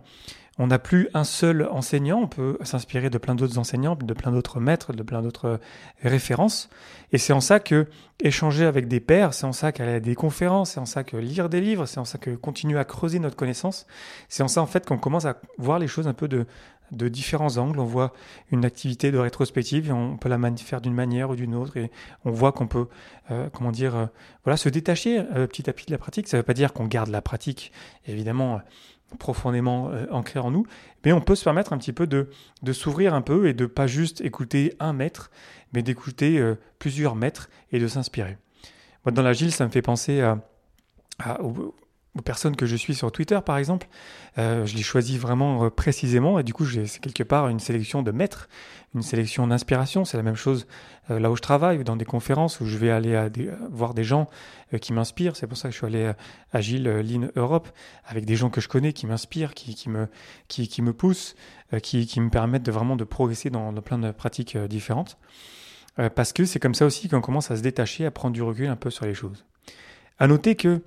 on 0.60 0.66
n'a 0.66 0.80
plus 0.80 1.08
un 1.14 1.22
seul 1.22 1.68
enseignant, 1.70 2.20
on 2.22 2.26
peut 2.26 2.58
s'inspirer 2.62 3.10
de 3.10 3.18
plein 3.18 3.36
d'autres 3.36 3.58
enseignants, 3.58 3.94
de 3.94 4.12
plein 4.12 4.32
d'autres 4.32 4.58
maîtres, 4.58 4.92
de 4.92 5.04
plein 5.04 5.22
d'autres 5.22 5.60
références. 6.02 6.68
Et 7.12 7.18
c'est 7.18 7.32
en 7.32 7.40
ça 7.40 7.60
que 7.60 7.86
échanger 8.20 8.64
avec 8.64 8.88
des 8.88 8.98
pairs, 8.98 9.34
c'est 9.34 9.46
en 9.46 9.52
ça 9.52 9.70
qu'aller 9.70 9.94
à 9.94 10.00
des 10.00 10.16
conférences, 10.16 10.72
c'est 10.72 10.80
en 10.80 10.86
ça 10.86 11.04
que 11.04 11.16
lire 11.16 11.48
des 11.48 11.60
livres, 11.60 11.86
c'est 11.86 12.00
en 12.00 12.04
ça 12.04 12.18
que 12.18 12.30
continuer 12.30 12.78
à 12.78 12.84
creuser 12.84 13.20
notre 13.20 13.36
connaissance. 13.36 13.86
C'est 14.28 14.42
en 14.42 14.48
ça 14.48 14.60
en 14.60 14.66
fait 14.66 14.84
qu'on 14.84 14.98
commence 14.98 15.26
à 15.26 15.40
voir 15.58 15.78
les 15.78 15.86
choses 15.86 16.08
un 16.08 16.14
peu 16.14 16.26
de, 16.26 16.44
de 16.92 17.08
différents 17.08 17.56
angles. 17.56 17.80
On 17.80 17.84
voit 17.84 18.12
une 18.50 18.64
activité 18.64 19.10
de 19.10 19.18
rétrospective 19.18 19.92
on 19.92 20.16
peut 20.16 20.28
la 20.28 20.38
faire 20.56 20.80
d'une 20.80 20.94
manière 20.94 21.30
ou 21.30 21.36
d'une 21.36 21.54
autre 21.54 21.76
et 21.76 21.90
on 22.24 22.30
voit 22.30 22.52
qu'on 22.52 22.66
peut, 22.66 22.86
euh, 23.30 23.48
comment 23.52 23.72
dire, 23.72 23.96
euh, 23.96 24.06
voilà, 24.44 24.56
se 24.56 24.68
détacher 24.68 25.18
euh, 25.18 25.46
petit 25.46 25.68
à 25.68 25.72
petit 25.72 25.86
de 25.86 25.92
la 25.92 25.98
pratique. 25.98 26.28
Ça 26.28 26.36
ne 26.36 26.42
veut 26.42 26.46
pas 26.46 26.54
dire 26.54 26.72
qu'on 26.72 26.86
garde 26.86 27.10
la 27.10 27.22
pratique, 27.22 27.72
évidemment 28.06 28.60
profondément 29.18 29.90
euh, 29.90 30.06
ancré 30.10 30.38
en 30.38 30.50
nous, 30.50 30.66
mais 31.04 31.12
on 31.12 31.20
peut 31.20 31.34
se 31.34 31.44
permettre 31.44 31.72
un 31.72 31.78
petit 31.78 31.92
peu 31.92 32.06
de, 32.06 32.28
s'ouvrir 32.72 33.14
un 33.14 33.22
peu 33.22 33.48
et 33.48 33.54
de 33.54 33.66
pas 33.66 33.86
juste 33.86 34.20
écouter 34.20 34.74
un 34.80 34.92
maître, 34.92 35.30
mais 35.72 35.82
d'écouter 35.82 36.42
plusieurs 36.78 37.14
maîtres 37.14 37.48
et 37.72 37.78
de 37.78 37.88
s'inspirer. 37.88 38.36
Moi, 39.04 39.12
dans 39.12 39.22
l'agile, 39.22 39.52
ça 39.52 39.64
me 39.64 39.70
fait 39.70 39.82
penser 39.82 40.20
à, 40.20 40.38
aux 42.18 42.22
personnes 42.22 42.56
que 42.56 42.66
je 42.66 42.76
suis 42.76 42.94
sur 42.94 43.10
Twitter, 43.12 43.38
par 43.44 43.56
exemple. 43.58 43.86
Euh, 44.38 44.66
je 44.66 44.76
les 44.76 44.82
choisis 44.82 45.18
vraiment 45.18 45.64
euh, 45.64 45.70
précisément 45.70 46.38
et 46.38 46.42
du 46.42 46.52
coup, 46.52 46.66
c'est 46.66 47.00
quelque 47.00 47.22
part 47.22 47.48
une 47.48 47.60
sélection 47.60 48.02
de 48.02 48.10
maîtres, 48.10 48.48
une 48.94 49.02
sélection 49.02 49.46
d'inspiration. 49.46 50.04
C'est 50.04 50.16
la 50.16 50.22
même 50.22 50.36
chose 50.36 50.66
euh, 51.10 51.18
là 51.18 51.30
où 51.30 51.36
je 51.36 51.42
travaille, 51.42 51.82
dans 51.84 51.96
des 51.96 52.04
conférences 52.04 52.60
où 52.60 52.66
je 52.66 52.76
vais 52.76 52.90
aller 52.90 53.28
voir 53.70 53.94
des 53.94 54.04
gens 54.04 54.28
qui 54.80 54.92
m'inspirent. 54.92 55.36
C'est 55.36 55.46
pour 55.46 55.56
ça 55.56 55.68
que 55.68 55.72
je 55.72 55.78
suis 55.78 55.86
allé 55.86 56.12
à 56.52 56.60
Gilles 56.60 56.88
Lean 56.88 57.28
Europe 57.36 57.68
avec 58.04 58.24
des 58.24 58.36
gens 58.36 58.50
que 58.50 58.60
je 58.60 58.68
connais 58.68 58.92
qui 58.92 59.06
m'inspirent, 59.06 59.54
qui, 59.54 59.88
me, 59.88 60.08
qui 60.48 60.82
me 60.82 60.92
poussent, 60.92 61.34
qui, 61.82 62.06
qui, 62.06 62.20
me 62.20 62.30
permettent 62.30 62.64
de 62.64 62.72
vraiment 62.72 62.96
de 62.96 63.04
progresser 63.04 63.50
dans, 63.50 63.72
dans 63.72 63.82
plein 63.82 63.98
de 63.98 64.10
pratiques 64.10 64.56
différentes. 64.56 65.18
parce 66.14 66.32
que 66.32 66.44
c'est 66.44 66.60
comme 66.60 66.74
ça 66.74 66.84
aussi 66.84 67.08
qu'on 67.08 67.20
commence 67.20 67.50
à 67.50 67.56
se 67.56 67.62
détacher, 67.62 68.04
à 68.04 68.10
prendre 68.10 68.34
du 68.34 68.42
recul 68.42 68.66
un 68.66 68.76
peu 68.76 68.90
sur 68.90 69.06
les 69.06 69.14
choses. 69.14 69.46
À 70.18 70.26
noter 70.26 70.56
que 70.56 70.82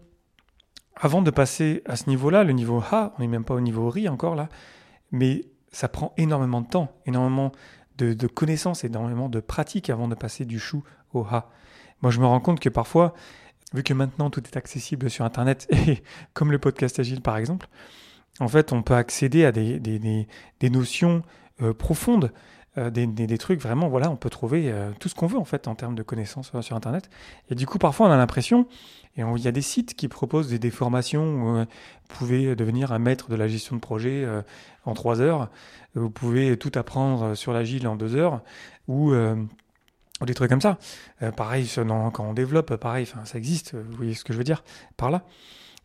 avant 0.95 1.21
de 1.21 1.31
passer 1.31 1.81
à 1.85 1.95
ce 1.95 2.09
niveau-là, 2.09 2.43
le 2.43 2.53
niveau 2.53 2.83
A, 2.91 3.13
on 3.17 3.21
n'est 3.21 3.27
même 3.27 3.45
pas 3.45 3.55
au 3.55 3.61
niveau 3.61 3.89
RI 3.89 4.09
encore 4.09 4.35
là, 4.35 4.49
mais 5.11 5.45
ça 5.71 5.87
prend 5.87 6.13
énormément 6.17 6.61
de 6.61 6.67
temps, 6.67 6.91
énormément 7.05 7.51
de, 7.97 8.27
connaissances, 8.27 8.83
énormément 8.83 9.29
de 9.29 9.39
pratiques 9.39 9.91
avant 9.91 10.07
de 10.07 10.15
passer 10.15 10.43
du 10.45 10.57
chou 10.57 10.83
au 11.13 11.21
A. 11.21 11.51
Moi, 12.01 12.11
je 12.11 12.19
me 12.19 12.25
rends 12.25 12.39
compte 12.39 12.59
que 12.59 12.69
parfois, 12.69 13.13
vu 13.73 13.83
que 13.83 13.93
maintenant 13.93 14.31
tout 14.31 14.43
est 14.43 14.57
accessible 14.57 15.09
sur 15.09 15.23
Internet, 15.23 15.67
et 15.87 16.01
comme 16.33 16.51
le 16.51 16.57
podcast 16.57 16.99
Agile 16.99 17.21
par 17.21 17.37
exemple, 17.37 17.67
en 18.39 18.47
fait, 18.47 18.73
on 18.73 18.81
peut 18.81 18.95
accéder 18.95 19.45
à 19.45 19.51
des, 19.51 19.79
des, 19.79 20.69
notions 20.69 21.21
euh, 21.61 21.73
profondes 21.73 22.31
euh, 22.77 22.89
des, 22.89 23.37
trucs 23.37 23.59
vraiment, 23.59 23.89
voilà, 23.89 24.09
on 24.09 24.15
peut 24.15 24.29
trouver 24.29 24.71
euh, 24.71 24.91
tout 24.97 25.09
ce 25.09 25.15
qu'on 25.15 25.27
veut 25.27 25.37
en 25.37 25.43
fait 25.43 25.67
en 25.67 25.75
termes 25.75 25.93
de 25.93 26.03
connaissances 26.03 26.53
euh, 26.55 26.61
sur 26.61 26.77
Internet. 26.77 27.09
Et 27.49 27.55
du 27.55 27.65
coup, 27.67 27.77
parfois, 27.77 28.07
on 28.07 28.11
a 28.11 28.15
l'impression, 28.15 28.65
et 29.17 29.23
il 29.23 29.43
y 29.43 29.47
a 29.49 29.51
des 29.51 29.61
sites 29.61 29.93
qui 29.93 30.07
proposent 30.07 30.47
des, 30.47 30.57
des 30.57 30.71
formations 30.71 31.23
où 31.23 31.57
vous 31.57 31.65
pouvez 32.07 32.55
devenir 32.55 32.93
un 32.93 32.99
maître 32.99 33.29
de 33.29 33.35
la 33.35 33.49
gestion 33.49 33.75
de 33.75 33.81
projet 33.81 34.25
en 34.85 34.93
trois 34.93 35.19
heures, 35.19 35.49
vous 35.95 36.09
pouvez 36.09 36.55
tout 36.55 36.71
apprendre 36.75 37.35
sur 37.35 37.51
l'agile 37.51 37.89
en 37.89 37.97
deux 37.97 38.15
heures, 38.15 38.41
ou 38.87 39.11
des 40.25 40.33
trucs 40.33 40.49
comme 40.49 40.61
ça. 40.61 40.77
pareil, 41.35 41.69
quand 41.75 42.23
on 42.23 42.33
développe, 42.33 42.77
pareil, 42.77 43.05
ça 43.05 43.37
existe, 43.37 43.75
vous 43.75 43.97
voyez 43.97 44.13
ce 44.13 44.23
que 44.23 44.31
je 44.31 44.37
veux 44.37 44.45
dire 44.45 44.63
par 44.95 45.11
là. 45.11 45.23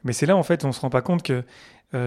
Mais 0.05 0.13
c'est 0.13 0.27
là, 0.27 0.37
en 0.37 0.45
fait, 0.45 0.65
on 0.65 0.71
se 0.71 0.81
rend 0.81 0.91
pas 0.91 1.03
compte 1.03 1.25
que 1.25 1.43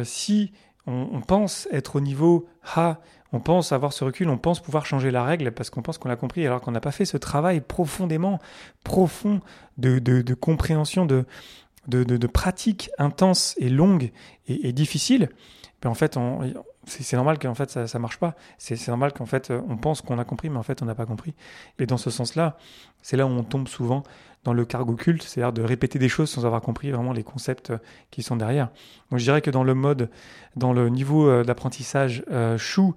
si 0.05 0.53
on, 0.87 1.09
on, 1.11 1.19
pense 1.19 1.67
être 1.69 1.97
au 1.97 1.99
niveau 1.99 2.47
A 2.77 3.01
on 3.31 3.39
pense 3.39 3.71
avoir 3.71 3.93
ce 3.93 4.03
recul, 4.03 4.29
on 4.29 4.37
pense 4.37 4.59
pouvoir 4.59 4.85
changer 4.85 5.11
la 5.11 5.23
règle 5.23 5.51
parce 5.51 5.69
qu'on 5.69 5.81
pense 5.81 5.97
qu'on 5.97 6.09
l'a 6.09 6.15
compris, 6.15 6.45
alors 6.45 6.61
qu'on 6.61 6.71
n'a 6.71 6.81
pas 6.81 6.91
fait 6.91 7.05
ce 7.05 7.17
travail 7.17 7.61
profondément 7.61 8.39
profond 8.83 9.41
de, 9.77 10.33
compréhension, 10.33 11.05
de, 11.05 11.25
de, 11.87 12.27
pratique 12.27 12.89
intense 12.97 13.55
et 13.57 13.69
longue 13.69 14.11
et, 14.47 14.73
difficile. 14.73 15.29
Ben 15.81 15.89
en 15.89 15.93
fait, 15.93 16.17
c'est 16.85 17.15
normal 17.15 17.39
qu'en 17.39 17.55
fait 17.55 17.69
ça, 17.69 17.87
ça 17.87 17.99
marche 17.99 18.17
pas. 18.17 18.35
C'est 18.57 18.87
normal 18.87 19.13
qu'en 19.13 19.25
fait 19.25 19.51
on 19.51 19.77
pense 19.77 20.01
qu'on 20.01 20.19
a 20.19 20.25
compris, 20.25 20.49
mais 20.49 20.57
en 20.57 20.63
fait 20.63 20.81
on 20.81 20.85
n'a 20.85 20.95
pas 20.95 21.05
compris. 21.05 21.35
Et 21.77 21.85
dans 21.85 21.97
ce 21.97 22.09
sens-là, 22.09 22.57
c'est 23.01 23.15
là 23.15 23.25
où 23.25 23.29
on 23.29 23.43
tombe 23.43 23.67
souvent 23.67 24.03
dans 24.43 24.53
le 24.53 24.65
cargo 24.65 24.95
culte, 24.95 25.23
c'est-à-dire 25.23 25.53
de 25.53 25.61
répéter 25.61 25.99
des 25.99 26.09
choses 26.09 26.29
sans 26.29 26.45
avoir 26.45 26.61
compris 26.61 26.91
vraiment 26.91 27.13
les 27.13 27.23
concepts 27.23 27.73
qui 28.11 28.23
sont 28.23 28.35
derrière. 28.35 28.69
Donc 29.11 29.19
je 29.19 29.23
dirais 29.23 29.41
que 29.41 29.51
dans 29.51 29.63
le 29.63 29.73
mode, 29.73 30.09
dans 30.55 30.73
le 30.73 30.89
niveau 30.89 31.43
d'apprentissage 31.43 32.23
chou, 32.57 32.95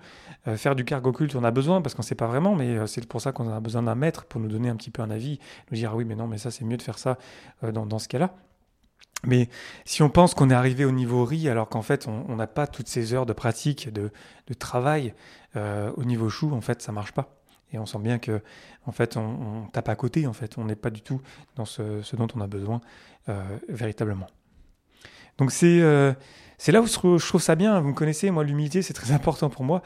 faire 0.57 0.75
du 0.77 0.85
cargo 0.85 1.13
culte, 1.13 1.35
on 1.35 1.45
a 1.45 1.51
besoin 1.51 1.83
parce 1.83 1.95
qu'on 1.95 2.03
ne 2.03 2.07
sait 2.07 2.15
pas 2.15 2.27
vraiment, 2.27 2.55
mais 2.55 2.87
c'est 2.87 3.05
pour 3.07 3.21
ça 3.21 3.33
qu'on 3.33 3.53
a 3.53 3.61
besoin 3.61 3.83
d'un 3.83 3.95
maître 3.95 4.25
pour 4.25 4.41
nous 4.41 4.49
donner 4.49 4.69
un 4.69 4.77
petit 4.77 4.91
peu 4.91 5.03
un 5.03 5.11
avis, 5.11 5.41
nous 5.71 5.77
dire 5.77 5.91
ah 5.93 5.97
oui 5.97 6.05
mais 6.05 6.15
non 6.15 6.29
mais 6.29 6.39
ça 6.39 6.51
c'est 6.51 6.65
mieux 6.65 6.77
de 6.77 6.83
faire 6.83 6.99
ça 6.99 7.19
dans, 7.63 7.99
ce 7.99 8.09
cas-là. 8.09 8.35
Mais 9.25 9.49
si 9.85 10.03
on 10.03 10.11
pense 10.11 10.35
qu'on 10.35 10.51
est 10.51 10.55
arrivé 10.55 10.85
au 10.85 10.93
niveau 10.93 11.25
RI, 11.25 11.49
alors 11.49 11.69
qu'en 11.69 11.83
fait 11.83 12.07
on 12.09 12.37
n'a 12.37 12.47
pas 12.47 12.67
toutes 12.67 12.89
ces 12.89 13.15
heures 13.15 13.27
de 13.27 13.33
pratique, 13.33 13.93
de, 13.93 14.11
travail 14.59 15.15
euh, 15.57 15.91
au 15.97 16.05
niveau 16.05 16.29
chou, 16.29 16.53
en 16.53 16.61
fait 16.61 16.83
ça 16.83 16.93
marche 16.93 17.13
pas. 17.13 17.42
Et 17.73 17.79
on 17.79 17.87
sent 17.87 17.99
bien 17.99 18.19
que 18.19 18.43
en 18.87 18.93
fait 18.93 19.17
on, 19.17 19.67
tape 19.73 19.89
à 19.89 19.97
côté, 19.97 20.27
en 20.27 20.33
fait 20.33 20.59
on 20.59 20.65
n'est 20.65 20.77
pas 20.77 20.91
du 20.91 21.03
tout 21.03 21.21
dans 21.57 21.65
ce, 21.65 22.17
dont 22.17 22.29
on 22.35 22.41
a 22.41 22.47
besoin 22.47 22.81
euh, 23.29 23.43
véritablement. 23.69 24.27
Donc 25.39 25.51
c'est 25.51 25.81
euh, 25.81 26.13
là 26.69 26.83
où 26.83 26.87
je 26.87 27.27
trouve 27.27 27.43
ça 27.43 27.55
bien. 27.55 27.81
Vous 27.81 27.89
me 27.89 27.95
connaissez, 27.95 28.31
moi 28.31 28.45
l'humilité 28.45 28.83
c'est 28.83 28.95
très 28.95 29.13
important 29.13 29.49
pour 29.49 29.65
moi, 29.65 29.83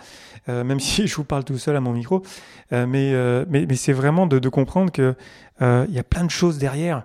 euh, 0.48 0.64
même 0.64 0.80
si 0.80 1.06
je 1.06 1.14
vous 1.16 1.24
parle 1.24 1.44
tout 1.44 1.58
seul 1.58 1.76
à 1.76 1.80
mon 1.80 1.92
micro. 1.92 2.22
Mais, 2.72 3.12
mais, 3.48 3.76
c'est 3.76 3.92
vraiment 3.92 4.26
de, 4.26 4.38
de 4.38 4.48
comprendre 4.48 4.90
que 4.90 5.14
il 5.60 5.92
y 5.92 5.98
a 5.98 6.04
plein 6.04 6.24
de 6.24 6.30
choses 6.30 6.58
derrière. 6.58 7.04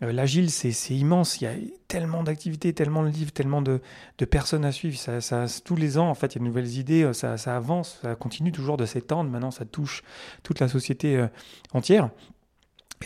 L'agile, 0.00 0.50
c'est 0.50 0.94
immense. 0.94 1.40
Il 1.40 1.44
y 1.44 1.46
a 1.46 1.52
tellement 1.92 2.22
d'activités, 2.22 2.72
tellement 2.72 3.02
de 3.02 3.08
livres, 3.08 3.32
tellement 3.32 3.60
de, 3.60 3.82
personnes 4.30 4.64
à 4.64 4.72
suivre. 4.72 4.96
Ça, 4.96 5.46
tous 5.62 5.76
les 5.76 5.98
ans, 5.98 6.08
en 6.08 6.14
fait, 6.14 6.34
il 6.34 6.38
y 6.38 6.38
a 6.38 6.40
de 6.40 6.46
nouvelles 6.46 6.78
idées. 6.78 7.02
Euh, 7.02 7.12
ça, 7.12 7.36
avance, 7.54 7.98
ça 8.00 8.14
continue 8.14 8.50
toujours 8.50 8.78
de 8.78 8.86
s'étendre. 8.86 9.28
Maintenant, 9.28 9.50
ça 9.50 9.66
touche 9.66 10.02
toute 10.42 10.58
la 10.58 10.68
société 10.68 11.18
euh, 11.18 11.26
entière. 11.74 12.08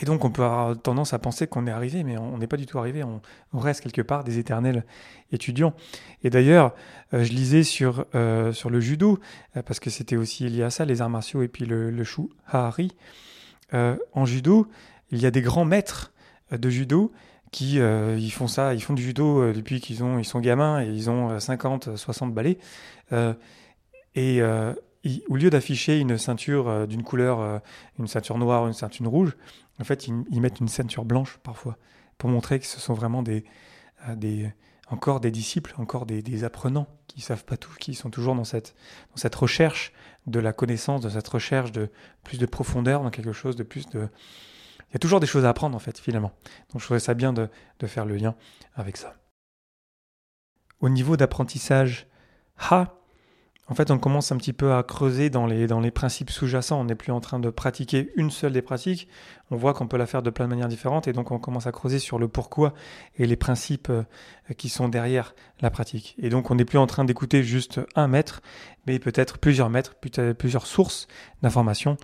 Et 0.01 0.05
donc, 0.05 0.25
on 0.25 0.31
peut 0.31 0.45
avoir 0.45 0.81
tendance 0.81 1.15
à 1.15 1.19
penser 1.19 1.49
qu'on 1.49 1.67
est 1.67 1.73
arrivé, 1.73 2.05
mais 2.05 2.17
on 2.17 2.39
n'est 2.39 2.47
pas 2.47 2.59
du 2.59 2.67
tout 2.67 2.79
arrivé. 2.79 3.03
On, 3.03 3.21
reste 3.59 3.81
quelque 3.81 4.03
part 4.03 4.23
des 4.23 4.39
éternels 4.39 4.85
étudiants. 5.33 5.75
Et 6.23 6.31
d'ailleurs, 6.31 6.73
je 7.13 7.33
lisais 7.33 7.65
sur, 7.65 8.05
sur 8.53 8.69
le 8.69 8.81
judo, 8.81 9.19
parce 9.65 9.81
que 9.81 9.89
c'était 9.89 10.17
aussi 10.17 10.47
lié 10.51 10.65
à 10.65 10.71
ça, 10.71 10.85
les 10.85 11.01
arts 11.01 11.09
martiaux 11.09 11.41
et 11.41 11.49
puis 11.49 11.65
le, 11.65 11.91
le 11.91 12.05
shu 12.05 12.29
en 13.73 14.27
judo, 14.27 14.69
il 15.11 15.19
y 15.19 15.25
a 15.25 15.31
des 15.31 15.41
grands 15.41 15.65
maîtres 15.65 16.13
de 16.53 16.69
judo 16.69 17.11
qui 17.57 17.81
euh, 17.81 18.19
ils 18.19 18.31
font 18.33 18.49
ça, 18.49 18.75
ils 18.75 18.83
font 18.83 18.93
du 18.93 19.03
judo 19.03 19.41
euh, 19.41 19.55
depuis 19.55 19.81
qu'ils 19.81 20.05
ont 20.05 20.19
ils 20.19 20.27
sont 20.27 20.41
gamins 20.41 20.83
et 20.83 20.89
ils 20.89 21.09
ont 21.09 21.41
50 21.41 21.97
60 21.97 22.35
balais. 22.35 22.59
Et 24.15 24.43
au 24.43 25.37
lieu 25.37 25.49
d'afficher 25.49 25.99
une 25.99 26.19
ceinture 26.19 26.87
d'une 26.87 27.03
couleur 27.03 27.63
une 27.99 28.09
ceinture 28.09 28.37
noire, 28.37 28.67
une 28.67 28.75
ceinture 28.75 29.09
rouge, 29.09 29.39
en 29.81 29.85
fait 29.85 30.07
ils, 30.07 30.41
mettent 30.41 30.61
une 30.61 30.69
ceinture 30.69 31.07
blanche 31.07 31.39
parfois 31.43 31.79
pour 32.19 32.29
montrer 32.29 32.61
que 32.61 32.67
ce 32.67 32.79
sont 32.79 32.93
vraiment 32.93 33.23
des 33.23 33.45
encore 34.89 35.21
des 35.21 35.31
disciples, 35.31 35.75
encore 35.79 36.05
des, 36.05 36.21
des, 36.23 36.45
apprenants 36.45 36.87
qui 37.09 37.21
savent 37.23 37.45
pas 37.45 37.57
tout, 37.57 37.73
qui 37.81 37.95
sont 37.95 38.11
toujours 38.11 38.35
dans 38.35 38.45
cette, 38.45 38.77
dans 39.11 39.17
cette 39.17 39.35
recherche 39.35 39.93
de 40.27 40.39
la 40.39 40.53
connaissance, 40.53 41.01
de 41.01 41.09
cette 41.09 41.27
recherche 41.27 41.73
de 41.73 41.91
plus 42.23 42.39
de 42.39 42.47
profondeur 42.47 43.03
dans 43.03 43.11
quelque 43.11 43.33
chose, 43.33 43.57
de 43.57 43.65
plus 43.65 43.87
de, 43.87 44.09
il 44.89 44.95
y 44.95 44.97
a 44.97 44.99
toujours 44.99 45.21
des 45.21 45.27
choses 45.27 45.45
à 45.45 45.51
apprendre 45.51 45.77
en 45.77 45.81
fait 45.81 45.99
finalement. 45.99 46.33
Donc 46.73 46.81
je 46.81 46.85
trouvais 46.85 47.01
ça 47.01 47.15
bien 47.15 47.33
de, 47.33 47.49
faire 47.87 48.07
le 48.07 48.17
lien 48.17 48.35
avec 48.75 48.97
ça. 48.97 49.15
Au 50.81 50.89
niveau 50.89 51.17
d'apprentissage 51.17 52.07
Ha, 52.59 52.95
en 53.69 53.75
fait 53.75 53.91
on 53.91 53.99
commence 53.99 54.33
un 54.33 54.37
petit 54.37 54.53
peu 54.53 54.75
à 54.75 54.83
creuser 54.83 55.31
dans 55.31 55.47
les, 55.47 55.67
dans 55.67 55.81
les 55.81 55.91
principes 55.91 56.31
sous-jacents. 56.31 56.81
On 56.81 56.85
n'est 56.85 56.95
plus 56.95 57.13
en 57.13 57.21
train 57.21 57.39
de 57.39 57.51
pratiquer 57.51 58.13
une 58.17 58.31
seule 58.31 58.53
des 58.53 58.63
pratiques. 58.63 59.09
On 59.51 59.57
voit 59.57 59.75
qu'on 59.75 59.87
peut 59.87 59.97
la 59.97 60.07
faire 60.07 60.23
de 60.23 60.31
plein 60.31 60.47
de 60.47 60.51
manières 60.51 60.69
différentes 60.69 61.09
et 61.09 61.13
donc 61.13 61.31
on 61.31 61.39
commence 61.39 61.67
à 61.67 61.73
creuser 61.73 61.99
sur 61.99 62.19
le 62.19 62.29
pourquoi 62.29 62.75
et 63.17 63.27
les 63.27 63.37
principes 63.37 63.91
euh, 63.91 64.05
qui 64.57 64.69
sont 64.69 64.89
derrière 64.89 65.35
la 65.61 65.71
pratique. 65.71 66.15
Et 66.19 66.29
donc 66.29 66.51
on 66.51 66.55
n'est 66.55 66.65
plus 66.65 66.79
en 66.79 66.87
train 66.87 67.05
d'écouter 67.05 67.43
juste 67.43 67.81
un 67.95 68.09
maître, 68.09 68.43
mais 68.87 68.99
peut-être 68.99 69.39
plusieurs 69.39 69.71
maîtres, 69.71 69.95
plusieurs 70.39 70.67
sources 70.67 71.09
d'informations 71.43 71.97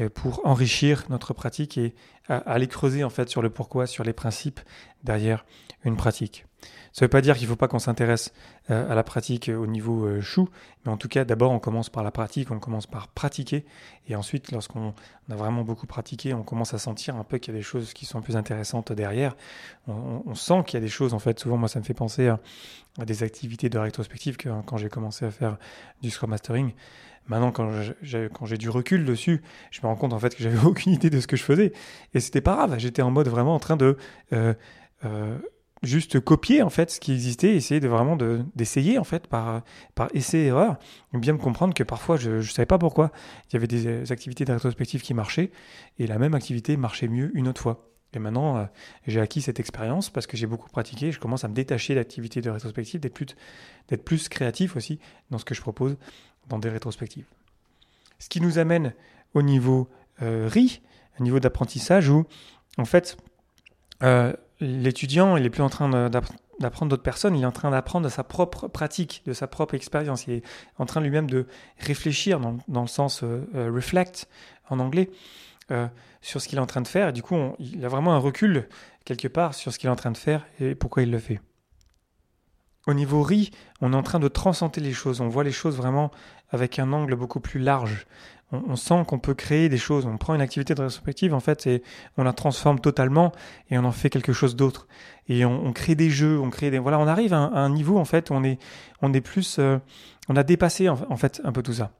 euh, 0.00 0.08
pour 0.08 0.46
enrichir 0.46 1.04
notre 1.10 1.34
pratique 1.34 1.78
et 1.78 1.94
aller 2.28 2.68
creuser 2.68 3.02
en 3.02 3.10
fait 3.10 3.28
sur 3.28 3.42
le 3.42 3.50
pourquoi, 3.50 3.88
sur 3.88 4.04
les 4.04 4.12
principes 4.12 4.60
derrière 5.02 5.44
une 5.84 5.96
pratique. 5.96 6.46
Ça 6.92 7.04
ne 7.04 7.06
veut 7.06 7.10
pas 7.10 7.20
dire 7.20 7.36
qu'il 7.36 7.44
ne 7.44 7.50
faut 7.50 7.56
pas 7.56 7.68
qu'on 7.68 7.78
s'intéresse 7.78 8.32
euh, 8.70 8.90
à 8.90 8.94
la 8.94 9.02
pratique 9.02 9.48
au 9.48 9.66
niveau 9.66 10.06
euh, 10.06 10.20
chou, 10.20 10.48
mais 10.84 10.90
en 10.90 10.96
tout 10.96 11.08
cas, 11.08 11.24
d'abord, 11.24 11.52
on 11.52 11.58
commence 11.58 11.88
par 11.88 12.02
la 12.02 12.10
pratique, 12.10 12.50
on 12.50 12.58
commence 12.58 12.86
par 12.86 13.08
pratiquer, 13.08 13.64
et 14.08 14.16
ensuite, 14.16 14.50
lorsqu'on 14.50 14.94
a 15.30 15.34
vraiment 15.34 15.62
beaucoup 15.62 15.86
pratiqué, 15.86 16.34
on 16.34 16.42
commence 16.42 16.74
à 16.74 16.78
sentir 16.78 17.16
un 17.16 17.24
peu 17.24 17.38
qu'il 17.38 17.54
y 17.54 17.56
a 17.56 17.58
des 17.58 17.64
choses 17.64 17.92
qui 17.92 18.06
sont 18.06 18.20
plus 18.22 18.36
intéressantes 18.36 18.92
derrière. 18.92 19.36
On, 19.86 20.34
sent 20.34 20.64
qu'il 20.66 20.74
y 20.74 20.78
a 20.78 20.80
des 20.80 20.88
choses, 20.88 21.14
en 21.14 21.18
fait, 21.18 21.38
souvent, 21.38 21.56
moi, 21.56 21.68
ça 21.68 21.78
me 21.78 21.84
fait 21.84 21.94
penser 21.94 22.28
à, 22.28 22.40
des 23.04 23.22
activités 23.22 23.68
de 23.68 23.78
rétrospective 23.78 24.36
que, 24.36 24.48
quand 24.66 24.76
j'ai 24.76 24.88
commencé 24.88 25.24
à 25.24 25.30
faire 25.30 25.58
du 26.02 26.10
Scrum 26.10 26.30
Mastering. 26.30 26.72
Maintenant, 27.30 27.52
quand 27.52 27.70
j'ai 28.02 28.58
du 28.58 28.70
recul 28.70 29.04
dessus, 29.04 29.42
je 29.70 29.80
me 29.82 29.86
rends 29.86 29.94
compte 29.94 30.12
en 30.12 30.18
fait 30.18 30.34
que 30.34 30.42
j'avais 30.42 30.58
aucune 30.66 30.92
idée 30.92 31.10
de 31.10 31.20
ce 31.20 31.28
que 31.28 31.36
je 31.36 31.44
faisais. 31.44 31.72
Et 32.12 32.18
c'était 32.18 32.40
pas 32.40 32.56
grave. 32.56 32.78
J'étais 32.78 33.02
en 33.02 33.12
mode 33.12 33.28
vraiment 33.28 33.54
en 33.54 33.60
train 33.60 33.76
de 33.76 33.96
euh, 34.32 34.52
euh, 35.04 35.38
juste 35.82 36.20
copier 36.20 36.62
en 36.62 36.70
fait 36.70 36.90
ce 36.90 37.00
qui 37.00 37.12
existait, 37.12 37.54
essayer 37.54 37.80
de 37.80 37.88
vraiment 37.88 38.16
d'essayer 38.54 38.98
en 38.98 39.04
fait 39.04 39.26
par 39.26 39.62
par 39.94 40.08
essai 40.14 40.44
erreur, 40.44 40.78
et 41.14 41.18
bien 41.18 41.32
me 41.32 41.38
comprendre 41.38 41.74
que 41.74 41.82
parfois 41.82 42.16
je 42.16 42.30
ne 42.32 42.42
savais 42.42 42.66
pas 42.66 42.78
pourquoi 42.78 43.12
il 43.48 43.54
y 43.54 43.56
avait 43.56 43.66
des 43.66 44.12
activités 44.12 44.44
de 44.44 44.52
rétrospective 44.52 45.02
qui 45.02 45.14
marchaient 45.14 45.50
et 45.98 46.06
la 46.06 46.18
même 46.18 46.34
activité 46.34 46.76
marchait 46.76 47.08
mieux 47.08 47.30
une 47.34 47.48
autre 47.48 47.60
fois. 47.60 47.90
Et 48.12 48.18
maintenant, 48.18 48.56
euh, 48.56 48.64
j'ai 49.06 49.20
acquis 49.20 49.40
cette 49.40 49.60
expérience 49.60 50.10
parce 50.10 50.26
que 50.26 50.36
j'ai 50.36 50.46
beaucoup 50.46 50.68
pratiqué. 50.68 51.12
Je 51.12 51.20
commence 51.20 51.44
à 51.44 51.48
me 51.48 51.54
détacher 51.54 51.94
d'activités 51.94 52.40
de 52.40 52.50
rétrospective, 52.50 53.00
d'être 53.00 54.04
plus, 54.04 54.28
créatif 54.28 54.76
aussi 54.76 54.98
dans 55.30 55.38
ce 55.38 55.44
que 55.44 55.54
je 55.54 55.60
propose 55.60 55.96
dans 56.48 56.58
des 56.58 56.68
rétrospectives. 56.68 57.26
Ce 58.18 58.28
qui 58.28 58.40
nous 58.40 58.58
amène 58.58 58.94
au 59.34 59.42
niveau 59.42 59.88
euh, 60.22 60.48
RI, 60.50 60.82
au 61.18 61.22
niveau 61.22 61.38
d'apprentissage 61.38 62.08
où, 62.08 62.24
en 62.78 62.84
fait, 62.84 63.16
euh, 64.02 64.32
l'étudiant, 64.60 65.36
il 65.36 65.42
n'est 65.42 65.50
plus 65.50 65.62
en 65.62 65.68
train 65.68 66.10
d'apprendre 66.10 66.90
d'autres 66.90 67.02
personnes, 67.02 67.34
il 67.36 67.42
est 67.42 67.46
en 67.46 67.52
train 67.52 67.70
d'apprendre 67.70 68.04
de 68.04 68.10
sa 68.10 68.22
propre 68.22 68.68
pratique, 68.68 69.22
de 69.26 69.32
sa 69.32 69.46
propre 69.46 69.74
expérience. 69.74 70.26
Il 70.26 70.34
est 70.34 70.42
en 70.78 70.86
train 70.86 71.00
lui-même 71.00 71.28
de 71.28 71.46
réfléchir 71.78 72.40
dans, 72.40 72.82
le 72.82 72.86
sens 72.86 73.22
euh, 73.22 73.48
euh, 73.54 73.70
reflect 73.72 74.28
en 74.68 74.78
anglais 74.78 75.10
euh, 75.70 75.86
sur 76.20 76.40
ce 76.40 76.48
qu'il 76.48 76.58
est 76.58 76.62
en 76.62 76.66
train 76.66 76.82
de 76.82 76.88
faire. 76.88 77.08
Et 77.08 77.12
du 77.12 77.22
coup, 77.22 77.36
il 77.58 77.84
a 77.84 77.88
vraiment 77.88 78.12
un 78.12 78.18
recul 78.18 78.68
quelque 79.04 79.28
part 79.28 79.54
sur 79.54 79.72
ce 79.72 79.78
qu'il 79.78 79.88
est 79.88 79.92
en 79.92 79.96
train 79.96 80.12
de 80.12 80.18
faire 80.18 80.46
et 80.60 80.74
pourquoi 80.74 81.02
il 81.02 81.10
le 81.10 81.18
fait. 81.18 81.40
Au 82.86 82.94
niveau 82.94 83.22
RI, 83.22 83.50
on 83.80 83.92
est 83.92 83.96
en 83.96 84.02
train 84.02 84.18
de 84.18 84.28
transcender 84.28 84.80
les 84.80 84.92
choses. 84.92 85.20
On 85.20 85.28
voit 85.28 85.44
les 85.44 85.52
choses 85.52 85.76
vraiment 85.76 86.10
avec 86.50 86.78
un 86.78 86.92
angle 86.92 87.14
beaucoup 87.14 87.40
plus 87.40 87.60
large 87.60 88.06
on, 88.52 88.76
sent 88.76 89.04
qu'on 89.06 89.18
peut 89.18 89.34
créer 89.34 89.68
des 89.68 89.78
choses. 89.78 90.06
On 90.06 90.16
prend 90.16 90.34
une 90.34 90.40
activité 90.40 90.74
de 90.74 90.80
rétrospective, 90.80 91.34
en 91.34 91.40
fait, 91.40 91.66
et 91.66 91.82
on 92.16 92.24
la 92.24 92.32
transforme 92.32 92.80
totalement 92.80 93.32
et 93.70 93.78
on 93.78 93.84
en 93.84 93.92
fait 93.92 94.10
quelque 94.10 94.32
chose 94.32 94.56
d'autre. 94.56 94.88
Et 95.28 95.44
on, 95.44 95.72
crée 95.72 95.94
des 95.94 96.10
jeux, 96.10 96.40
on 96.40 96.50
crée 96.50 96.70
des, 96.70 96.78
voilà, 96.78 96.98
on 96.98 97.06
arrive 97.06 97.32
à 97.32 97.38
un, 97.38 97.70
niveau, 97.70 97.98
en 97.98 98.04
fait, 98.04 98.30
où 98.30 98.34
on 98.34 98.42
est, 98.42 98.58
on 99.00 99.12
est 99.12 99.20
plus, 99.20 99.58
euh, 99.58 99.78
on 100.28 100.36
a 100.36 100.42
dépassé, 100.42 100.88
en, 100.88 101.16
fait, 101.16 101.40
un 101.44 101.52
peu 101.52 101.62
tout 101.62 101.74
ça. 101.74 101.92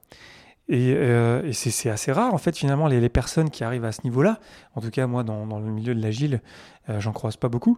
Et, 0.67 0.93
euh, 0.93 1.51
c'est 1.53 1.89
assez 1.89 2.11
rare, 2.11 2.33
en 2.33 2.37
fait, 2.37 2.57
finalement, 2.57 2.87
les, 2.87 3.09
personnes 3.09 3.49
qui 3.49 3.63
arrivent 3.63 3.85
à 3.85 3.93
ce 3.93 4.01
niveau-là. 4.03 4.39
En 4.75 4.81
tout 4.81 4.89
cas, 4.89 5.07
moi, 5.07 5.23
dans, 5.23 5.59
le 5.59 5.71
milieu 5.71 5.95
de 5.95 6.01
l'agile, 6.01 6.41
euh, 6.89 6.99
j'en 6.99 7.13
croise 7.13 7.37
pas 7.37 7.47
beaucoup. 7.47 7.77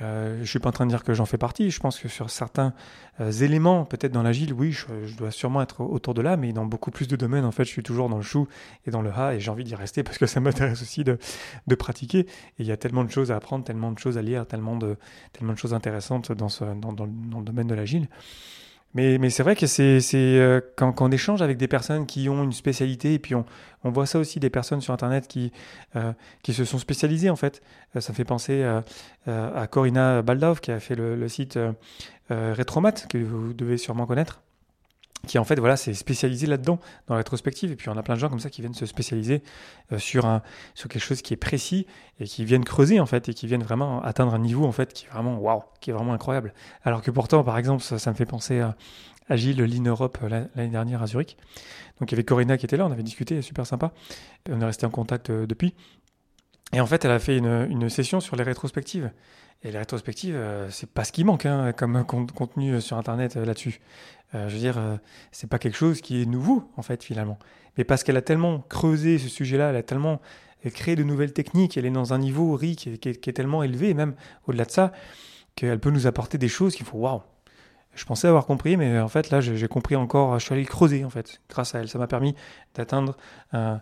Euh, 0.00 0.36
je 0.36 0.40
ne 0.40 0.46
suis 0.46 0.58
pas 0.58 0.70
en 0.70 0.72
train 0.72 0.86
de 0.86 0.90
dire 0.90 1.04
que 1.04 1.12
j'en 1.12 1.26
fais 1.26 1.38
partie. 1.38 1.70
Je 1.70 1.78
pense 1.78 1.98
que 1.98 2.08
sur 2.08 2.30
certains 2.30 2.72
euh, 3.20 3.30
éléments, 3.30 3.84
peut-être 3.84 4.12
dans 4.12 4.22
l'agile, 4.22 4.52
oui, 4.52 4.72
je, 4.72 5.16
dois 5.16 5.30
sûrement 5.30 5.60
être 5.62 5.82
autour 5.82 6.14
de 6.14 6.22
là, 6.22 6.36
mais 6.36 6.52
dans 6.52 6.64
beaucoup 6.64 6.90
plus 6.90 7.08
de 7.08 7.16
domaines, 7.16 7.44
en 7.44 7.52
fait, 7.52 7.64
je 7.64 7.70
suis 7.70 7.82
toujours 7.82 8.08
dans 8.08 8.16
le 8.16 8.22
chou 8.22 8.48
et 8.86 8.90
dans 8.90 9.02
le 9.02 9.10
ha, 9.10 9.34
et 9.34 9.40
j'ai 9.40 9.50
envie 9.50 9.64
d'y 9.64 9.74
rester 9.74 10.02
parce 10.02 10.18
que 10.18 10.26
ça 10.26 10.40
m'intéresse 10.40 10.80
aussi 10.80 11.04
de, 11.04 11.18
pratiquer. 11.74 12.20
Et 12.20 12.26
il 12.60 12.66
y 12.66 12.72
a 12.72 12.76
tellement 12.76 13.04
de 13.04 13.10
choses 13.10 13.30
à 13.30 13.36
apprendre, 13.36 13.64
tellement 13.64 13.92
de 13.92 13.98
choses 13.98 14.16
à 14.16 14.22
lire, 14.22 14.46
tellement 14.46 14.76
de, 14.76 14.96
tellement 15.32 15.52
de 15.52 15.58
choses 15.58 15.74
intéressantes 15.74 16.32
dans, 16.32 16.48
dans 16.74 17.06
le 17.06 17.44
domaine 17.44 17.66
de 17.66 17.74
l'agile. 17.74 18.08
Mais, 18.94 19.18
mais 19.18 19.30
c'est 19.30 19.42
vrai 19.42 19.56
que 19.56 19.66
c'est 19.66 20.00
euh, 20.14 20.60
quand, 20.76 20.92
quand, 20.92 21.06
on 21.06 21.10
échange 21.10 21.40
avec 21.40 21.56
des 21.56 21.68
personnes 21.68 22.06
qui 22.06 22.28
ont 22.28 22.44
une 22.44 22.52
spécialité, 22.52 23.14
et 23.14 23.18
puis 23.18 23.34
on, 23.34 23.44
on 23.84 23.90
voit 23.90 24.06
ça 24.06 24.18
aussi 24.18 24.38
des 24.38 24.50
personnes 24.50 24.80
sur 24.80 24.92
Internet 24.92 25.28
qui, 25.28 25.50
euh, 25.96 26.12
qui 26.42 26.52
se 26.52 26.64
sont 26.64 26.78
spécialisées 26.78 27.30
en 27.30 27.36
fait. 27.36 27.62
Euh, 27.96 28.00
ça 28.00 28.12
fait 28.12 28.24
penser 28.24 28.62
à, 28.62 28.84
à 29.26 29.66
Corina 29.66 30.22
Baldov 30.22 30.60
qui 30.60 30.70
a 30.72 30.80
fait 30.80 30.94
le, 30.94 31.16
le 31.16 31.28
site 31.28 31.58
Retromat, 32.30 32.92
que 32.92 33.18
vous 33.18 33.52
devez 33.52 33.76
sûrement 33.76 34.06
connaître 34.06 34.42
qui 35.26 35.38
en 35.38 35.44
fait 35.44 35.58
voilà 35.58 35.76
c'est 35.76 35.94
spécialisé 35.94 36.46
là-dedans 36.46 36.78
dans 37.06 37.14
la 37.14 37.18
rétrospective 37.18 37.70
et 37.70 37.76
puis 37.76 37.88
on 37.88 37.96
a 37.96 38.02
plein 38.02 38.14
de 38.14 38.20
gens 38.20 38.28
comme 38.28 38.40
ça 38.40 38.50
qui 38.50 38.60
viennent 38.60 38.74
se 38.74 38.86
spécialiser 38.86 39.42
euh, 39.92 39.98
sur 39.98 40.26
un 40.26 40.42
sur 40.74 40.88
quelque 40.88 41.02
chose 41.02 41.22
qui 41.22 41.34
est 41.34 41.36
précis 41.36 41.86
et 42.20 42.24
qui 42.24 42.44
viennent 42.44 42.64
creuser 42.64 43.00
en 43.00 43.06
fait 43.06 43.28
et 43.28 43.34
qui 43.34 43.46
viennent 43.46 43.62
vraiment 43.62 44.02
atteindre 44.02 44.34
un 44.34 44.38
niveau 44.38 44.64
en 44.64 44.72
fait 44.72 44.92
qui 44.92 45.06
est 45.06 45.10
vraiment 45.10 45.38
waouh 45.38 45.62
qui 45.80 45.90
est 45.90 45.92
vraiment 45.92 46.12
incroyable 46.12 46.52
alors 46.84 47.02
que 47.02 47.10
pourtant 47.10 47.44
par 47.44 47.58
exemple 47.58 47.82
ça, 47.82 48.10
me 48.10 48.16
fait 48.16 48.26
penser 48.26 48.60
à, 48.60 48.76
Agile 49.28 49.62
Lean 49.62 49.84
Europe 49.84 50.18
l'année 50.28 50.68
dernière 50.68 51.00
à 51.00 51.06
Zurich. 51.06 51.36
Donc 52.00 52.10
il 52.10 52.12
y 52.12 52.16
avait 52.16 52.24
Corinna 52.24 52.58
qui 52.58 52.66
était 52.66 52.76
là, 52.76 52.86
on 52.86 52.90
avait 52.90 53.04
discuté, 53.04 53.40
super 53.40 53.66
sympa. 53.66 53.92
on 54.50 54.60
est 54.60 54.64
resté 54.64 54.84
en 54.84 54.90
contact 54.90 55.30
depuis. 55.30 55.74
Et 56.72 56.80
en 56.80 56.86
fait, 56.86 57.04
elle 57.04 57.10
a 57.10 57.18
fait 57.18 57.36
une, 57.36 57.66
une 57.70 57.88
session 57.88 58.20
sur 58.20 58.36
les 58.36 58.44
rétrospectives. 58.44 59.10
Et 59.64 59.70
les 59.70 59.78
rétrospectives, 59.78 60.34
euh, 60.34 60.68
c'est 60.70 60.90
pas 60.90 61.04
ce 61.04 61.12
qui 61.12 61.22
manque 61.22 61.46
hein, 61.46 61.72
comme 61.72 62.04
contenu 62.04 62.80
sur 62.80 62.96
Internet 62.96 63.36
euh, 63.36 63.44
là-dessus. 63.44 63.80
Euh, 64.34 64.48
je 64.48 64.54
veux 64.54 64.60
dire, 64.60 64.80
c'est 65.30 65.48
pas 65.48 65.58
quelque 65.58 65.76
chose 65.76 66.00
qui 66.00 66.22
est 66.22 66.26
nouveau, 66.26 66.64
en 66.76 66.82
fait, 66.82 67.04
finalement. 67.04 67.38
Mais 67.76 67.84
parce 67.84 68.02
qu'elle 68.02 68.16
a 68.16 68.22
tellement 68.22 68.60
creusé 68.68 69.18
ce 69.18 69.28
sujet-là, 69.28 69.70
elle 69.70 69.76
a 69.76 69.82
tellement 69.82 70.20
créé 70.74 70.96
de 70.96 71.02
nouvelles 71.02 71.32
techniques, 71.32 71.76
elle 71.76 71.86
est 71.86 71.90
dans 71.90 72.12
un 72.12 72.18
niveau 72.18 72.54
riche 72.54 72.76
qui, 72.76 73.08
est 73.08 73.32
tellement 73.32 73.62
élevé, 73.62 73.94
même 73.94 74.14
au-delà 74.46 74.64
de 74.64 74.70
ça, 74.70 74.92
qu'elle 75.54 75.80
peut 75.80 75.90
nous 75.90 76.06
apporter 76.06 76.38
des 76.38 76.48
choses 76.48 76.74
qu'il 76.74 76.86
faut, 76.86 76.98
waouh, 76.98 77.20
je 77.94 78.04
pensais 78.06 78.26
avoir 78.26 78.46
compris, 78.46 78.76
mais 78.76 78.98
en 79.00 79.08
fait, 79.08 79.30
là, 79.30 79.40
j'ai 79.40 79.68
compris 79.68 79.96
encore. 79.96 80.38
Je 80.38 80.44
suis 80.46 80.54
allé 80.54 80.64
creuser, 80.64 81.04
en 81.04 81.10
fait, 81.10 81.40
grâce 81.50 81.74
à 81.74 81.80
elle. 81.80 81.88
Ça 81.88 81.98
m'a 81.98 82.06
permis 82.06 82.34
d'atteindre 82.74 83.16
euh, 83.52 83.76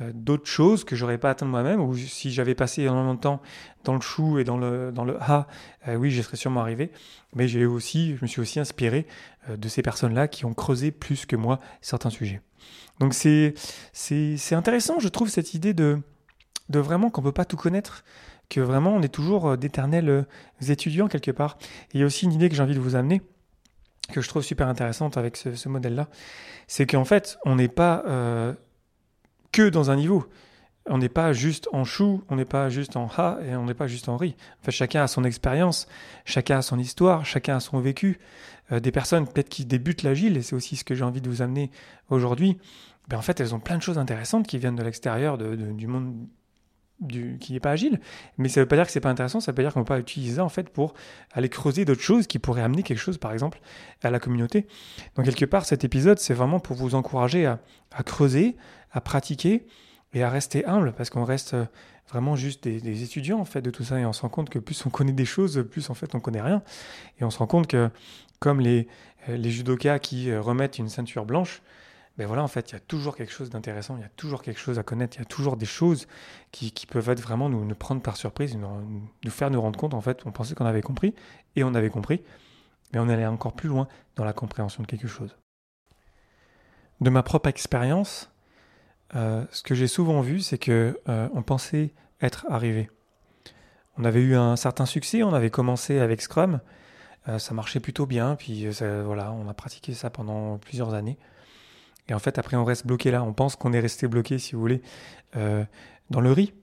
d'autres 0.00 0.46
choses 0.46 0.84
que 0.84 0.94
j'aurais 0.94 1.18
pas 1.18 1.30
atteint 1.30 1.46
moi-même. 1.46 1.80
Ou 1.80 1.96
si 1.96 2.30
j'avais 2.30 2.54
passé 2.54 2.82
énormément 2.82 3.14
de 3.14 3.20
temps 3.20 3.40
dans 3.84 3.94
le 3.94 4.00
chou 4.00 4.38
et 4.38 4.44
dans 4.44 4.58
le, 4.58 4.92
dans 4.92 5.04
le 5.04 5.16
ha, 5.22 5.46
euh, 5.88 5.96
oui, 5.96 6.10
j'y 6.10 6.22
serais 6.22 6.36
sûrement 6.36 6.60
arrivé. 6.60 6.90
Mais 7.34 7.48
j'ai 7.48 7.64
aussi, 7.64 8.16
je 8.16 8.22
me 8.22 8.26
suis 8.26 8.40
aussi 8.40 8.60
inspiré 8.60 9.06
euh, 9.48 9.56
de 9.56 9.68
ces 9.68 9.82
personnes-là 9.82 10.28
qui 10.28 10.44
ont 10.44 10.54
creusé 10.54 10.90
plus 10.90 11.26
que 11.26 11.36
moi 11.36 11.60
certains 11.80 12.10
sujets. 12.10 12.40
Donc, 12.98 13.14
c'est 13.14 13.54
intéressant, 14.52 14.98
je 14.98 15.08
trouve, 15.08 15.28
cette 15.28 15.54
idée 15.54 15.74
de, 15.74 15.98
de 16.68 16.78
vraiment 16.78 17.10
qu'on 17.10 17.22
peut 17.22 17.32
pas 17.32 17.44
tout 17.44 17.56
connaître 17.56 18.04
que 18.48 18.60
vraiment 18.60 18.94
on 18.94 19.02
est 19.02 19.12
toujours 19.12 19.56
d'éternels 19.58 20.24
étudiants 20.68 21.08
quelque 21.08 21.32
part. 21.32 21.58
Il 21.92 22.00
y 22.00 22.02
a 22.02 22.06
aussi 22.06 22.24
une 22.24 22.32
idée 22.32 22.48
que 22.48 22.54
j'ai 22.54 22.62
envie 22.62 22.74
de 22.74 22.80
vous 22.80 22.94
amener, 22.94 23.20
que 24.12 24.20
je 24.20 24.28
trouve 24.28 24.42
super 24.42 24.68
intéressante 24.68 25.16
avec 25.16 25.36
ce, 25.36 25.68
modèle-là, 25.68 26.08
c'est 26.66 26.86
qu'en 26.86 27.04
fait, 27.04 27.38
on 27.44 27.56
n'est 27.56 27.68
pas 27.68 28.04
euh, 28.06 28.52
que 29.56 29.70
dans 29.70 29.90
un 29.90 29.96
niveau. 29.96 30.26
On 30.84 30.98
n'est 30.98 31.08
pas 31.08 31.32
juste 31.32 31.66
en 31.72 31.84
chou, 31.84 32.22
on 32.28 32.36
n'est 32.36 32.44
pas 32.44 32.68
juste 32.68 32.94
en 32.94 33.08
ha 33.16 33.38
et 33.42 33.56
on 33.56 33.64
n'est 33.64 33.74
pas 33.74 33.86
juste 33.86 34.10
en 34.10 34.18
riz. 34.18 34.36
En 34.60 34.64
fait, 34.66 34.70
chacun 34.70 35.02
a 35.02 35.06
son 35.08 35.24
expérience, 35.24 35.88
chacun 36.26 36.58
a 36.58 36.62
son 36.62 36.78
histoire, 36.78 37.24
chacun 37.24 37.56
a 37.56 37.60
son 37.60 37.80
vécu. 37.80 38.18
Euh, 38.70 38.80
des 38.80 38.92
personnes 38.92 39.26
peut-être 39.26 39.48
qui 39.48 39.64
débutent 39.64 40.02
l'agile, 40.02 40.36
et 40.36 40.42
c'est 40.42 40.54
aussi 40.54 40.76
ce 40.76 40.84
que 40.84 40.94
j'ai 40.94 41.04
envie 41.04 41.22
de 41.22 41.30
vous 41.30 41.40
amener 41.40 41.70
aujourd'hui, 42.10 42.58
ben 43.08 43.16
en 43.16 43.22
fait, 43.22 43.40
elles 43.40 43.54
ont 43.54 43.60
plein 43.60 43.78
de 43.78 43.82
choses 43.82 43.96
intéressantes 43.96 44.46
qui 44.46 44.58
viennent 44.58 44.76
de 44.76 44.82
l'extérieur 44.82 45.38
du 45.38 45.86
monde 45.86 46.14
qui 47.08 47.52
n'est 47.52 47.60
pas 47.60 47.70
agile. 47.70 48.00
Mais 48.38 48.48
ça 48.48 48.60
ne 48.60 48.64
veut 48.64 48.68
pas 48.68 48.76
dire 48.76 48.86
que 48.86 48.92
c'est 48.92 49.00
pas 49.00 49.10
intéressant, 49.10 49.40
ça 49.40 49.52
veut 49.52 49.56
pas 49.56 49.62
dire 49.62 49.72
qu'on 49.72 49.80
ne 49.80 49.84
peut 49.84 49.94
pas 49.94 50.00
utiliser 50.00 50.36
ça 50.36 50.44
en 50.44 50.48
fait 50.48 50.68
pour 50.70 50.94
aller 51.32 51.48
creuser 51.48 51.84
d'autres 51.84 52.02
choses 52.02 52.26
qui 52.26 52.38
pourraient 52.38 52.62
amener 52.62 52.82
quelque 52.82 52.98
chose, 52.98 53.18
par 53.18 53.32
exemple, 53.32 53.60
à 54.02 54.10
la 54.10 54.18
communauté. 54.18 54.66
Donc 55.14 55.26
quelque 55.26 55.44
part, 55.44 55.64
cet 55.64 55.84
épisode, 55.84 56.18
c'est 56.18 56.34
vraiment 56.34 56.60
pour 56.60 56.76
vous 56.76 56.94
encourager 56.94 57.46
à, 57.46 57.58
creuser, 58.04 58.56
à 58.96 59.00
pratiquer 59.02 59.66
et 60.14 60.22
à 60.22 60.30
rester 60.30 60.64
humble, 60.64 60.94
parce 60.96 61.10
qu'on 61.10 61.24
reste 61.24 61.54
euh, 61.54 61.66
vraiment 62.08 62.36
juste 62.36 62.64
des, 62.64 63.02
étudiants 63.02 63.38
en 63.38 63.44
fait 63.44 63.60
de 63.60 63.70
tout 63.70 63.84
ça, 63.84 64.00
et 64.00 64.06
on 64.06 64.12
se 64.14 64.22
rend 64.22 64.30
compte 64.30 64.48
que 64.48 64.58
plus 64.58 64.86
on 64.86 64.90
connaît 64.90 65.12
des 65.12 65.26
choses, 65.26 65.64
plus 65.70 65.90
en 65.90 65.94
fait 65.94 66.14
on 66.14 66.20
connaît 66.20 66.40
rien. 66.40 66.62
Et 67.20 67.24
on 67.24 67.30
se 67.30 67.38
rend 67.38 67.46
compte 67.46 67.66
que 67.66 67.90
comme 68.38 68.60
les, 68.60 68.88
euh, 69.28 69.36
les 69.36 69.50
judokas 69.50 69.98
qui 69.98 70.30
euh, 70.30 70.40
remettent 70.40 70.78
une 70.78 70.88
ceinture 70.88 71.26
blanche, 71.26 71.62
ben 72.16 72.26
voilà, 72.26 72.42
en 72.42 72.48
fait, 72.48 72.70
il 72.70 72.72
y 72.72 72.76
a 72.76 72.80
toujours 72.80 73.14
quelque 73.14 73.32
chose 73.32 73.50
d'intéressant, 73.50 73.96
il 73.98 74.00
y 74.00 74.06
a 74.06 74.08
toujours 74.16 74.40
quelque 74.40 74.58
chose 74.58 74.78
à 74.78 74.82
connaître, 74.82 75.16
il 75.16 75.18
y 75.18 75.22
a 75.22 75.26
toujours 75.26 75.58
des 75.58 75.66
choses 75.66 76.06
qui, 76.50 76.72
peuvent 76.88 77.10
être 77.10 77.20
vraiment 77.20 77.50
nous, 77.50 77.62
nous, 77.66 77.74
prendre 77.74 78.00
par 78.00 78.16
surprise, 78.16 78.56
nous, 78.56 79.30
faire 79.30 79.50
nous 79.50 79.60
rendre 79.60 79.78
compte, 79.78 79.92
en 79.92 80.00
fait, 80.00 80.22
on 80.24 80.32
pensait 80.32 80.54
qu'on 80.54 80.64
avait 80.64 80.80
compris, 80.80 81.14
et 81.56 81.64
on 81.64 81.74
avait 81.74 81.90
compris, 81.90 82.22
mais 82.94 83.00
on 83.00 83.10
allait 83.10 83.26
encore 83.26 83.52
plus 83.52 83.68
loin 83.68 83.86
dans 84.14 84.24
la 84.24 84.32
compréhension 84.32 84.82
de 84.82 84.88
quelque 84.88 85.08
chose. 85.08 85.36
De 87.02 87.10
ma 87.10 87.22
propre 87.22 87.50
expérience, 87.50 88.30
euh, 89.14 89.44
ce 89.50 89.62
que 89.62 89.74
j'ai 89.74 89.86
souvent 89.86 90.20
vu, 90.20 90.40
c'est 90.40 90.58
que 90.58 90.98
euh, 91.08 91.28
on 91.32 91.42
pensait 91.42 91.92
être 92.20 92.46
arrivé. 92.48 92.90
On 93.98 94.04
avait 94.04 94.20
eu 94.20 94.36
un 94.36 94.56
certain 94.56 94.86
succès, 94.86 95.22
on 95.22 95.32
avait 95.32 95.50
commencé 95.50 95.98
avec 95.98 96.20
Scrum, 96.20 96.60
euh, 97.28 97.38
ça 97.38 97.54
marchait 97.54 97.80
plutôt 97.80 98.06
bien, 98.06 98.36
puis 98.36 98.66
voilà, 98.68 99.32
on 99.32 99.48
a 99.48 99.54
pratiqué 99.54 99.94
ça 99.94 100.10
pendant 100.10 100.58
plusieurs 100.58 100.94
années. 100.94 101.18
Et 102.08 102.14
en 102.14 102.18
fait, 102.18 102.38
après, 102.38 102.56
on 102.56 102.64
reste 102.64 102.86
bloqué 102.86 103.10
là. 103.10 103.22
On 103.24 103.32
pense 103.32 103.56
qu'on 103.56 103.72
est 103.72 103.80
resté 103.80 104.06
bloqué, 104.06 104.38
si 104.38 104.54
vous 104.54 104.60
voulez, 104.60 104.80
dans 105.34 106.20
le 106.20 106.30
riz. 106.30 106.54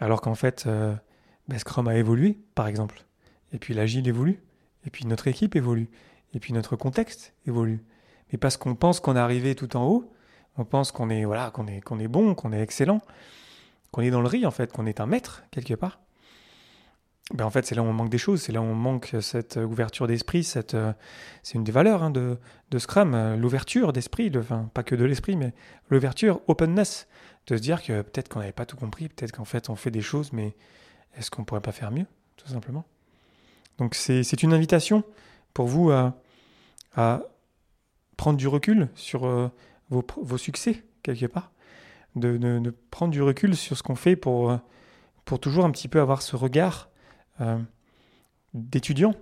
Alors 0.00 0.20
qu'en 0.20 0.34
fait, 0.34 0.66
ben, 0.66 1.58
Scrum 1.58 1.86
a 1.86 1.94
évolué, 1.94 2.36
par 2.56 2.66
exemple. 2.66 3.04
Et 3.52 3.58
puis 3.58 3.74
l'agile 3.74 4.08
évolue. 4.08 4.42
Et 4.84 4.90
puis 4.90 5.06
notre 5.06 5.28
équipe 5.28 5.54
évolue. 5.54 5.88
Et 6.34 6.40
puis 6.40 6.52
notre 6.52 6.74
contexte 6.74 7.32
évolue. 7.46 7.84
Mais 8.32 8.38
parce 8.38 8.56
qu'on 8.56 8.74
pense 8.74 8.98
qu'on 8.98 9.14
est 9.14 9.20
arrivé 9.20 9.54
tout 9.54 9.76
en 9.76 9.86
haut, 9.86 10.10
on 10.58 10.64
pense 10.64 10.92
qu'on 10.92 11.10
est, 11.10 11.24
voilà, 11.24 11.50
qu'on 11.50 11.66
est, 11.66 12.08
bon, 12.08 12.34
qu'on 12.34 12.52
est 12.52 12.60
excellent, 12.60 13.00
qu'on 13.90 14.02
est 14.02 14.10
dans 14.10 14.20
le 14.20 14.28
riz, 14.28 14.46
en 14.46 14.50
fait, 14.50 14.72
qu'on 14.72 14.86
est 14.86 15.00
un 15.00 15.06
maître, 15.06 15.44
quelque 15.50 15.74
part. 15.74 16.00
Ben 17.34 17.44
en 17.44 17.50
fait, 17.50 17.66
c'est 17.66 17.74
là 17.74 17.82
où 17.82 17.86
on 17.86 17.92
manque 17.92 18.08
des 18.08 18.18
choses, 18.18 18.42
c'est 18.42 18.52
là 18.52 18.60
où 18.60 18.64
on 18.64 18.74
manque 18.74 19.16
cette 19.20 19.56
ouverture 19.56 20.06
d'esprit, 20.06 20.44
cette, 20.44 20.74
euh, 20.74 20.92
c'est 21.42 21.54
une 21.54 21.64
des 21.64 21.72
valeurs 21.72 22.04
hein, 22.04 22.10
de, 22.10 22.38
Scrum, 22.78 23.14
euh, 23.14 23.36
l'ouverture 23.36 23.92
d'esprit, 23.92 24.30
enfin, 24.36 24.70
pas 24.72 24.84
que 24.84 24.94
de 24.94 25.04
l'esprit, 25.04 25.34
mais 25.36 25.52
l'ouverture, 25.90 26.40
openness, 26.46 27.08
de 27.48 27.56
se 27.56 27.62
dire 27.62 27.82
que 27.82 28.02
peut-être 28.02 28.28
qu'on 28.28 28.38
n'avait 28.38 28.52
pas 28.52 28.64
tout 28.64 28.76
compris, 28.76 29.08
peut-être 29.08 29.32
qu'en 29.32 29.44
fait 29.44 29.70
on 29.70 29.74
fait 29.74 29.90
des 29.90 30.02
choses, 30.02 30.32
mais 30.32 30.54
est-ce 31.16 31.32
qu'on 31.32 31.44
pourrait 31.44 31.60
pas 31.60 31.72
faire 31.72 31.90
mieux, 31.90 32.06
tout 32.36 32.46
simplement? 32.46 32.84
Donc 33.78 33.96
c'est, 33.96 34.42
une 34.42 34.52
invitation 34.52 35.02
pour 35.52 35.66
vous 35.66 35.90
à, 35.90 36.14
à 36.94 37.22
prendre 38.16 38.38
du 38.38 38.48
recul 38.48 38.88
sur 38.94 39.26
euh, 39.26 39.50
vos, 39.90 40.38
succès, 40.38 40.84
quelque 41.02 41.26
part, 41.26 41.52
de, 42.14 42.36
de, 42.36 42.74
prendre 42.90 43.12
du 43.12 43.22
recul 43.22 43.56
sur 43.56 43.76
ce 43.76 43.82
qu'on 43.82 43.94
fait 43.94 44.16
pour, 44.16 44.58
pour 45.26 45.40
toujours 45.40 45.66
un 45.66 45.70
petit 45.70 45.88
peu 45.88 46.00
avoir 46.00 46.22
ce 46.22 46.36
regard 46.36 46.88
euh, 47.42 47.58
d'étudiants, 48.54 49.14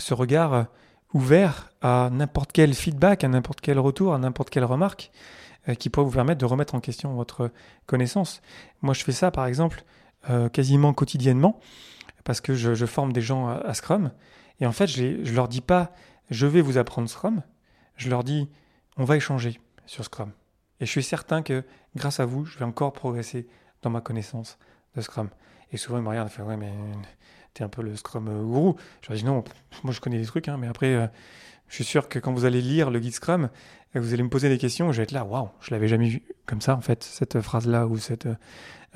ce 0.00 0.14
regard 0.14 0.52
euh, 0.54 0.64
ouvert 1.14 1.70
à 1.80 2.08
n'importe 2.10 2.50
quel 2.50 2.74
feedback, 2.74 3.22
à 3.22 3.28
n'importe 3.28 3.60
quel 3.60 3.78
retour, 3.78 4.14
à 4.14 4.18
n'importe 4.18 4.50
quelle 4.50 4.64
remarque 4.64 5.12
euh, 5.68 5.74
qui 5.74 5.90
pourrait 5.90 6.06
vous 6.06 6.12
permettre 6.12 6.40
de 6.40 6.46
remettre 6.46 6.74
en 6.74 6.80
question 6.80 7.14
votre 7.14 7.52
connaissance. 7.86 8.40
Moi, 8.82 8.94
je 8.94 9.04
fais 9.04 9.12
ça, 9.12 9.30
par 9.30 9.46
exemple, 9.46 9.84
quasiment 10.52 10.92
quotidiennement, 10.92 11.58
parce 12.24 12.42
que 12.42 12.54
je, 12.54 12.84
forme 12.84 13.14
des 13.14 13.22
gens 13.22 13.48
à, 13.48 13.72
Scrum, 13.72 14.10
et 14.60 14.66
en 14.66 14.72
fait, 14.72 14.86
je 14.86 15.02
ne 15.02 15.30
leur 15.30 15.48
dis 15.48 15.62
pas, 15.62 15.92
je 16.28 16.46
vais 16.46 16.60
vous 16.60 16.76
apprendre 16.76 17.08
Scrum, 17.08 17.42
je 17.96 18.10
leur 18.10 18.24
dis, 18.24 18.46
on 18.98 19.04
va 19.04 19.16
échanger 19.16 19.58
sur 19.88 20.04
Scrum. 20.04 20.30
Et 20.80 20.86
je 20.86 20.90
suis 20.90 21.02
certain 21.02 21.42
que 21.42 21.64
grâce 21.96 22.20
à 22.20 22.24
vous, 22.24 22.44
je 22.44 22.58
vais 22.58 22.64
encore 22.64 22.92
progresser 22.92 23.48
dans 23.82 23.90
ma 23.90 24.00
connaissance 24.00 24.58
de 24.94 25.00
Scrum. 25.00 25.30
Et 25.72 25.76
souvent, 25.76 25.98
ils 25.98 26.04
me 26.04 26.08
regardent 26.08 26.28
et 26.28 26.32
font 26.32 26.44
Ouais, 26.44 26.56
mais 26.56 26.72
t'es 27.54 27.64
un 27.64 27.68
peu 27.68 27.82
le 27.82 27.96
Scrum 27.96 28.28
euh, 28.28 28.42
gourou. 28.42 28.76
Je 29.02 29.08
leur 29.08 29.18
dis 29.18 29.24
Non, 29.24 29.42
moi 29.82 29.92
je 29.92 30.00
connais 30.00 30.18
des 30.18 30.26
trucs, 30.26 30.48
hein, 30.48 30.56
mais 30.58 30.68
après, 30.68 30.94
euh, 30.94 31.06
je 31.68 31.74
suis 31.74 31.84
sûr 31.84 32.08
que 32.08 32.18
quand 32.18 32.32
vous 32.32 32.44
allez 32.44 32.60
lire 32.60 32.90
le 32.90 32.98
guide 32.98 33.14
Scrum, 33.14 33.48
vous 33.94 34.12
allez 34.12 34.22
me 34.22 34.28
poser 34.28 34.48
des 34.48 34.58
questions, 34.58 34.92
je 34.92 34.98
vais 34.98 35.04
être 35.04 35.12
là, 35.12 35.24
waouh, 35.24 35.48
je 35.60 35.70
l'avais 35.70 35.88
jamais 35.88 36.08
vu 36.08 36.22
comme 36.46 36.60
ça, 36.60 36.74
en 36.76 36.80
fait, 36.80 37.02
cette 37.02 37.40
phrase-là 37.40 37.86
ou 37.86 37.98
cette, 37.98 38.28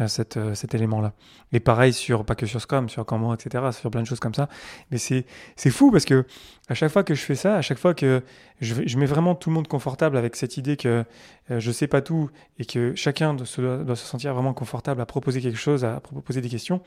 euh, 0.01 0.09
cette, 0.09 0.39
cet 0.55 0.75
élément-là. 0.75 1.13
Et 1.53 1.61
pareil 1.61 1.93
sur, 1.93 2.25
pas 2.25 2.35
que 2.35 2.47
sur 2.47 2.61
Scrum, 2.61 2.89
sur 2.89 3.05
comment, 3.05 3.35
etc., 3.35 3.65
sur 3.73 3.91
plein 3.91 4.01
de 4.01 4.07
choses 4.07 4.21
comme 4.21 4.35
ça. 4.35 4.49
Mais 4.91 4.99
c'est, 4.99 5.25
fou 5.71 5.91
parce 5.91 6.07
que 6.07 6.25
à 6.69 6.75
chaque 6.75 6.91
fois 6.91 7.05
que 7.05 7.15
je 7.15 7.23
fais 7.23 7.35
ça, 7.35 7.57
à 7.57 7.63
chaque 7.63 7.79
fois 7.79 7.93
que 7.93 8.23
je, 8.61 8.75
je 8.87 8.99
mets 8.99 9.07
vraiment 9.07 9.35
tout 9.35 9.51
le 9.51 9.55
monde 9.55 9.69
confortable 9.69 10.17
avec 10.17 10.37
cette 10.37 10.57
idée 10.57 10.79
que 10.79 11.05
je 11.51 11.71
sais 11.71 11.89
pas 11.89 12.01
tout 12.01 12.31
et 12.59 12.65
que 12.65 12.95
chacun 12.95 13.35
doit 13.35 13.47
se 13.47 14.07
sentir 14.07 14.33
vraiment 14.33 14.55
confortable 14.55 15.01
à 15.03 15.07
proposer 15.07 15.43
quelque 15.43 15.59
chose, 15.59 15.85
à 15.85 16.01
proposer 16.01 16.41
des 16.41 16.49
questions, 16.49 16.81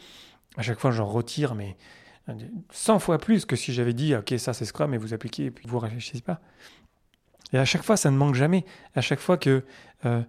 à 0.58 0.64
chaque 0.64 0.80
fois 0.80 0.90
j'en 0.90 1.06
retire, 1.06 1.54
mais 1.54 1.78
100 2.72 3.00
fois 3.00 3.18
plus 3.18 3.46
que 3.46 3.56
si 3.56 3.74
j'avais 3.74 3.94
dit, 3.94 4.16
ok, 4.16 4.34
ça 4.38 4.54
c'est 4.54 4.66
Scrum 4.66 4.94
et 4.94 4.98
vous 4.98 5.14
appliquez 5.14 5.46
et 5.46 5.52
puis 5.52 5.68
vous 5.68 5.80
réfléchissez 5.80 6.22
pas. 6.22 6.42
Et 7.54 7.58
à 7.58 7.66
chaque 7.66 7.84
fois, 7.84 7.98
ça 7.98 8.12
ne 8.12 8.18
manque 8.18 8.36
jamais. 8.36 8.66
À 8.96 9.02
chaque 9.02 9.20
fois 9.20 9.38
que 9.38 9.64
euh, 10.06 10.22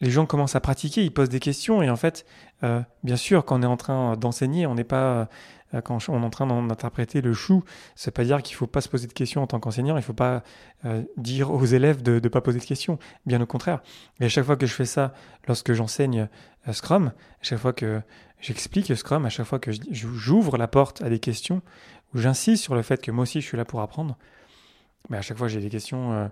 les 0.00 0.10
gens 0.10 0.26
commencent 0.26 0.56
à 0.56 0.60
pratiquer, 0.60 1.04
ils 1.04 1.12
posent 1.12 1.28
des 1.28 1.40
questions. 1.40 1.82
Et 1.82 1.90
en 1.90 1.96
fait, 1.96 2.24
euh, 2.62 2.80
bien 3.02 3.16
sûr, 3.16 3.44
quand 3.44 3.58
on 3.58 3.62
est 3.62 3.66
en 3.66 3.76
train 3.76 4.16
d'enseigner, 4.16 4.66
on 4.66 4.74
n'est 4.74 4.84
pas 4.84 5.28
euh, 5.74 5.80
quand 5.82 6.08
on 6.08 6.22
est 6.22 6.24
en 6.24 6.30
train 6.30 6.46
d'interpréter 6.46 7.20
le 7.20 7.32
chou, 7.32 7.62
ça 7.94 8.06
veut 8.10 8.12
pas 8.12 8.24
dire 8.24 8.42
qu'il 8.42 8.56
faut 8.56 8.66
pas 8.66 8.80
se 8.80 8.88
poser 8.88 9.06
de 9.06 9.12
questions 9.12 9.42
en 9.42 9.46
tant 9.46 9.60
qu'enseignant. 9.60 9.96
Il 9.96 10.02
faut 10.02 10.12
pas 10.12 10.42
dire 11.16 11.52
aux 11.52 11.64
élèves 11.64 12.02
de 12.02 12.18
ne 12.22 12.28
pas 12.28 12.40
poser 12.40 12.58
de 12.58 12.64
questions. 12.64 12.98
Bien 13.26 13.40
au 13.40 13.46
contraire. 13.46 13.82
Et 14.20 14.24
à 14.24 14.28
chaque 14.28 14.44
fois 14.44 14.56
que 14.56 14.66
je 14.66 14.74
fais 14.74 14.86
ça, 14.86 15.12
lorsque 15.46 15.72
j'enseigne 15.72 16.28
Scrum, 16.72 17.08
à 17.08 17.42
chaque 17.42 17.58
fois 17.58 17.72
que 17.72 18.00
J'explique 18.40 18.94
Scrum 18.96 19.26
à 19.26 19.28
chaque 19.28 19.46
fois 19.46 19.58
que 19.58 19.70
j'ouvre 19.90 20.56
la 20.56 20.66
porte 20.66 21.02
à 21.02 21.10
des 21.10 21.18
questions, 21.18 21.60
où 22.14 22.18
j'insiste 22.18 22.62
sur 22.62 22.74
le 22.74 22.82
fait 22.82 23.02
que 23.02 23.10
moi 23.10 23.22
aussi 23.22 23.40
je 23.40 23.46
suis 23.46 23.56
là 23.56 23.64
pour 23.64 23.80
apprendre. 23.80 24.16
Mais 25.08 25.18
à 25.18 25.22
chaque 25.22 25.36
fois 25.36 25.48
j'ai 25.48 25.60
des 25.60 25.68
questions 25.68 26.12
euh, 26.12 26.28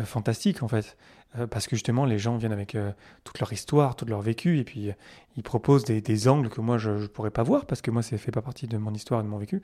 euh, 0.00 0.04
fantastiques 0.04 0.62
en 0.62 0.68
fait, 0.68 0.96
euh, 1.38 1.46
parce 1.46 1.66
que 1.66 1.76
justement 1.76 2.06
les 2.06 2.18
gens 2.18 2.38
viennent 2.38 2.52
avec 2.52 2.76
toute 3.24 3.38
leur 3.40 3.52
histoire, 3.52 3.94
tout 3.94 4.06
leur 4.06 4.22
vécu, 4.22 4.58
et 4.58 4.64
puis 4.64 4.90
ils 5.36 5.42
proposent 5.42 5.84
des, 5.84 6.28
angles 6.28 6.48
que 6.48 6.62
moi 6.62 6.78
je 6.78 6.90
ne 6.90 7.06
pourrais 7.06 7.30
pas 7.30 7.42
voir, 7.42 7.66
parce 7.66 7.82
que 7.82 7.90
moi 7.90 8.02
ça 8.02 8.16
ne 8.16 8.18
fait 8.18 8.32
pas 8.32 8.42
partie 8.42 8.66
de 8.66 8.78
mon 8.78 8.94
histoire 8.94 9.20
et 9.20 9.22
de 9.22 9.28
mon 9.28 9.38
vécu. 9.38 9.60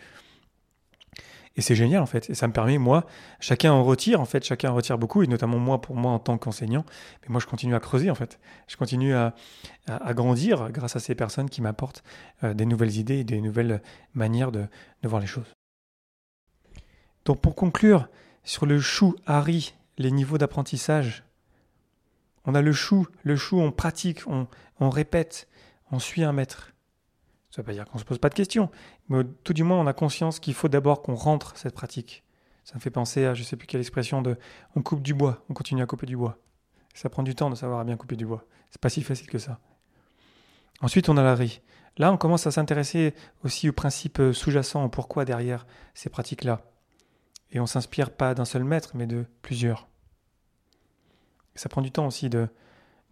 Et 1.57 1.63
c'est 1.63 1.75
génial 1.75 2.03
en 2.03 2.07
fait. 2.07 2.29
Et 2.31 2.35
ça 2.35 2.47
me 2.47 2.53
permet, 2.53 2.79
moi, 2.79 3.07
chacun 3.41 3.73
en 3.73 3.83
retire 3.83 4.21
en 4.21 4.27
fait, 4.27 4.45
chacun 4.45 4.71
en 4.71 4.75
retire 4.75 4.99
beaucoup, 4.99 5.23
et 5.23 5.27
notamment 5.27 5.59
moi 5.59 5.81
pour 5.81 5.97
moi 5.97 6.13
en 6.13 6.19
tant 6.19 6.37
qu'enseignant. 6.37 6.85
Mais 7.23 7.29
moi 7.31 7.41
je 7.41 7.47
continue 7.47 7.75
à 7.75 7.81
creuser 7.81 8.11
en 8.11 8.15
fait. 8.15 8.39
Je 8.69 8.77
continue 8.77 9.15
à, 9.15 9.35
grandir 10.11 10.71
grâce 10.71 10.97
à 10.97 11.01
ces 11.01 11.15
personnes 11.15 11.49
qui 11.49 11.63
m'apportent 11.63 12.03
euh, 12.45 12.55
des 12.55 12.67
nouvelles 12.67 12.97
idées 12.97 13.19
et 13.19 13.25
des 13.25 13.41
nouvelles 13.41 13.81
manières 14.15 14.53
de, 14.53 14.67
voir 15.03 15.21
les 15.21 15.27
choses. 15.27 15.55
Donc 17.25 17.41
pour 17.41 17.55
conclure, 17.55 18.09
sur 18.45 18.67
le 18.67 18.79
chou, 18.79 19.17
Harry, 19.27 19.75
les 19.99 20.11
niveaux 20.11 20.39
d'apprentissage, 20.39 21.25
on 22.45 22.55
a 22.55 22.63
le 22.63 22.73
chou, 22.73 23.07
le 23.23 23.37
chou 23.37 23.61
on 23.61 23.73
pratique, 23.73 24.27
on, 24.27 24.47
on 24.79 24.91
répète, 24.91 25.49
on 25.91 25.99
suit 25.99 26.23
un 26.23 26.33
maître. 26.33 26.73
Ça 27.57 27.63
ne 27.63 27.65
veut 27.65 27.73
pas 27.73 27.73
dire 27.73 27.87
qu'on 27.87 27.97
ne 27.97 28.01
se 28.01 28.05
pose 28.05 28.19
pas 28.19 28.29
de 28.29 28.35
questions, 28.35 28.71
mais 29.09 29.25
tout 29.43 29.55
du 29.55 29.63
moins 29.63 29.81
on 29.81 29.87
a 29.87 29.95
conscience 29.95 30.41
qu'il 30.41 30.53
faut 30.53 30.69
d'abord 30.69 31.01
qu'on 31.01 31.15
rentre 31.15 31.57
cette 31.57 31.73
pratique. 31.73 32.23
Ça 32.65 32.75
me 32.75 32.81
fait 32.81 32.91
penser 32.91 33.25
à 33.25 33.33
je 33.33 33.41
ne 33.41 33.47
sais 33.47 33.57
plus 33.57 33.67
quelle 33.67 33.81
expression 33.81 34.21
de 34.21 34.37
on 34.75 34.83
coupe 34.83 35.01
du 35.01 35.15
bois, 35.15 35.43
on 35.49 35.55
continue 35.55 35.81
à 35.81 35.87
couper 35.87 36.05
du 36.05 36.19
bois. 36.19 36.37
Ça 36.93 37.09
prend 37.09 37.23
du 37.23 37.35
temps 37.35 37.49
de 37.49 37.55
savoir 37.55 37.81
à 37.81 37.85
bien 37.85 37.97
couper 37.97 38.15
du 38.15 38.27
bois. 38.27 38.45
C'est 38.71 38.81
pas 38.81 38.91
si 38.91 39.03
facile 39.03 39.29
que 39.29 39.39
ça. 39.39 39.59
Ensuite, 40.83 41.09
on 41.09 41.17
a 41.17 41.23
la 41.23 41.35
riz. 41.35 41.63
Là, 41.97 42.13
on 42.13 42.19
commence 42.19 42.47
à 42.47 42.51
s'intéresser 42.51 43.15
aussi 43.43 43.71
aux 43.71 43.73
principes 43.73 44.21
sous-jacents, 44.35 44.85
au 44.85 44.91
pourquoi 44.91 45.25
derrière 45.25 45.67
ces 45.95 46.11
pratiques-là. 46.11 46.61
Et 47.53 47.61
on 47.61 47.67
s'inspire 47.67 48.11
pas 48.11 48.35
d'un 48.35 48.45
seul 48.45 48.65
maître, 48.65 48.91
mais 48.93 49.07
de 49.07 49.25
plusieurs. 49.41 49.89
ça 51.55 51.71
prend 51.71 51.81
du 51.81 51.91
temps 51.91 52.07
aussi 52.07 52.29
de, 52.29 52.49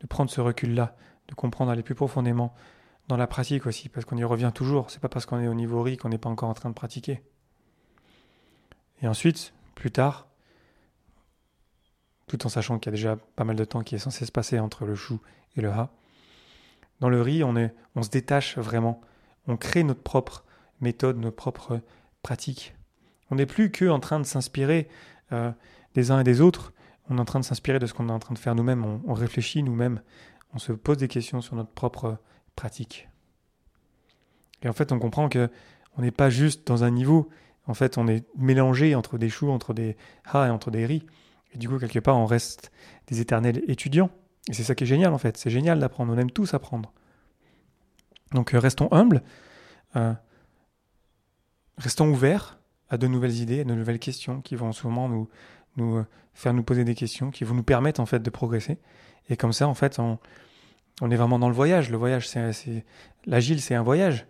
de 0.01 0.07
prendre 0.07 0.31
ce 0.31 0.43
recul-là, 0.43 0.95
de 1.29 1.35
comprendre 1.35 1.71
aller 1.71 1.83
plus 1.83 1.95
profondément 1.95 2.55
dans 3.09 3.17
la 3.17 3.27
pratique 3.27 3.67
aussi, 3.67 3.89
parce 3.89 4.05
qu'on 4.07 4.17
y 4.17 4.25
revient 4.25 4.53
toujours. 4.55 4.91
C'est 4.91 5.01
pas 5.01 5.09
parce 5.09 5.27
qu'on 5.27 5.41
est 5.41 5.49
au 5.49 5.55
niveau 5.55 5.83
riz 5.83 5.97
qu'on 5.97 6.09
n'est 6.09 6.19
pas 6.19 6.31
encore 6.31 6.49
en 6.49 6.55
train 6.55 6.71
de 6.71 6.75
pratiquer. 6.75 7.23
Et 9.03 9.09
ensuite, 9.09 9.53
plus 9.75 9.91
tard, 9.91 10.29
tout 12.27 12.47
en 12.47 12.49
sachant 12.49 12.79
qu'il 12.79 12.91
y 12.91 12.95
a 12.95 12.97
déjà 12.97 13.17
pas 13.37 13.45
mal 13.45 13.57
de 13.57 13.65
temps 13.65 13.83
qui 13.83 13.95
est 13.95 13.99
censé 13.99 14.25
se 14.25 14.33
passer 14.33 14.59
entre 14.59 14.87
le 14.87 14.95
chou 14.95 15.21
et 15.57 15.61
le 15.61 15.69
ha, 15.69 15.91
dans 17.01 17.09
le 17.11 17.21
riz, 17.21 17.45
on, 17.45 17.57
est, 17.57 17.75
on 17.97 18.03
se 18.03 18.09
détache 18.09 18.57
vraiment. 18.57 19.01
On 19.47 19.57
crée 19.57 19.85
notre 19.85 20.03
propre 20.03 20.45
méthode, 20.81 21.19
notre 21.19 21.37
propre 21.37 21.81
pratique. 22.23 22.75
On 23.31 23.35
n'est 23.35 23.47
plus 23.47 23.71
que 23.71 23.87
en 23.91 24.01
train 24.01 24.21
de 24.21 24.25
s'inspirer 24.25 24.89
euh, 25.33 25.53
des 25.95 26.11
uns 26.11 26.21
et 26.21 26.25
des 26.25 26.41
autres. 26.41 26.73
On 27.11 27.19
est 27.19 27.21
en 27.21 27.25
train 27.27 27.41
de 27.41 27.45
s'inspirer 27.45 27.79
de 27.79 27.87
ce 27.87 27.93
qu'on 27.93 28.09
est 28.09 28.13
en 28.13 28.19
train 28.19 28.33
de 28.33 28.39
faire 28.39 28.55
nous-mêmes. 28.55 28.85
On, 28.85 29.03
on 29.07 29.13
réfléchit 29.13 29.63
nous-mêmes. 29.63 30.01
On 30.55 30.59
se 30.59 30.73
pose 30.73 30.97
des 30.97 31.09
questions 31.09 31.41
sur 31.41 31.57
notre 31.57 31.73
propre 31.73 32.19
pratique. 32.57 33.09
Et 34.63 34.69
en 34.69 34.73
fait, 34.73 34.93
on 34.93 34.99
comprend 34.99 35.29
que 35.29 35.51
on 35.97 36.03
n'est 36.03 36.11
pas 36.11 36.31
juste 36.31 36.67
dans 36.67 36.85
un 36.85 36.91
niveau. 36.91 37.29
En 37.67 37.75
fait, 37.75 37.99
on 37.99 38.09
est 38.09 38.25
mélangé 38.37 38.95
entre 38.95 39.19
des 39.19 39.29
choux, 39.29 39.51
entre 39.51 39.75
des 39.75 39.97
ha 40.25 40.47
et 40.47 40.51
entre 40.51 40.71
des 40.71 40.87
riz. 40.87 41.07
Et 41.53 41.59
du 41.59 41.69
coup, 41.69 41.79
quelque 41.79 42.01
part, 42.01 42.17
on 42.17 42.27
reste 42.27 42.73
des 43.07 43.21
éternels 43.21 43.63
étudiants. 43.69 44.11
Et 44.49 44.53
c'est 44.53 44.65
ça 44.65 44.75
qui 44.75 44.85
est 44.85 44.87
génial, 44.89 45.13
en 45.15 45.19
fait. 45.19 45.37
C'est 45.37 45.51
génial 45.51 45.79
d'apprendre. 45.79 46.13
On 46.13 46.19
aime 46.19 46.31
tous 46.31 46.53
apprendre. 46.53 46.93
Donc, 48.33 48.55
euh, 48.55 48.59
restons 48.59 48.89
humbles. 48.93 49.23
Euh, 49.97 50.13
restons 51.79 52.11
ouverts 52.11 52.59
à 52.91 52.99
de 52.99 53.07
nouvelles 53.07 53.37
idées, 53.41 53.61
à 53.61 53.65
de 53.65 53.75
nouvelles 53.75 54.01
questions 54.01 54.41
qui 54.43 54.57
vont 54.57 54.71
nous, 55.09 55.29
nous 55.77 55.97
euh, 55.97 56.07
faire 56.35 56.53
nous 56.53 56.65
poser 56.65 56.85
des 56.85 56.95
questions, 56.95 57.31
qui 57.31 57.45
vont 57.45 57.55
nous 57.55 57.63
permettre, 57.63 58.01
en 58.01 58.07
fait, 58.07 58.21
de 58.21 58.31
progresser. 58.31 58.79
Et 59.29 59.37
comme 59.37 59.53
ça, 59.53 59.69
en 59.69 59.75
fait, 59.75 59.99
on, 59.99 60.19
on 61.01 61.11
est 61.11 61.17
vraiment 61.17 61.39
dans 61.39 61.49
le 61.49 61.55
voyage. 61.55 61.91
Le 61.91 61.97
voyage, 61.97 62.29
c'est 62.29 62.85
l'agile, 63.27 63.61
c'est 63.61 63.75
un 63.75 63.83
voyage 63.83 64.27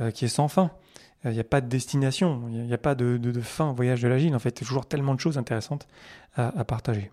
euh, 0.00 0.10
qui 0.10 0.24
est 0.24 0.28
sans 0.28 0.48
fin. 0.48 0.70
Il 1.24 1.30
n'y 1.30 1.40
a 1.40 1.44
pas 1.44 1.62
de 1.62 1.68
destination, 1.68 2.42
il 2.50 2.64
n'y 2.64 2.74
a, 2.74 2.78
pas 2.78 2.94
de, 2.94 3.40
fin 3.40 3.70
au 3.70 3.74
voyage 3.74 4.02
de 4.02 4.08
l'agile. 4.08 4.34
En 4.34 4.38
fait, 4.38 4.50
il 4.50 4.62
y 4.62 4.66
a 4.66 4.68
toujours 4.68 4.86
tellement 4.86 5.14
de 5.14 5.20
choses 5.20 5.38
intéressantes 5.38 5.88
à, 6.36 6.64
partager. 6.66 7.12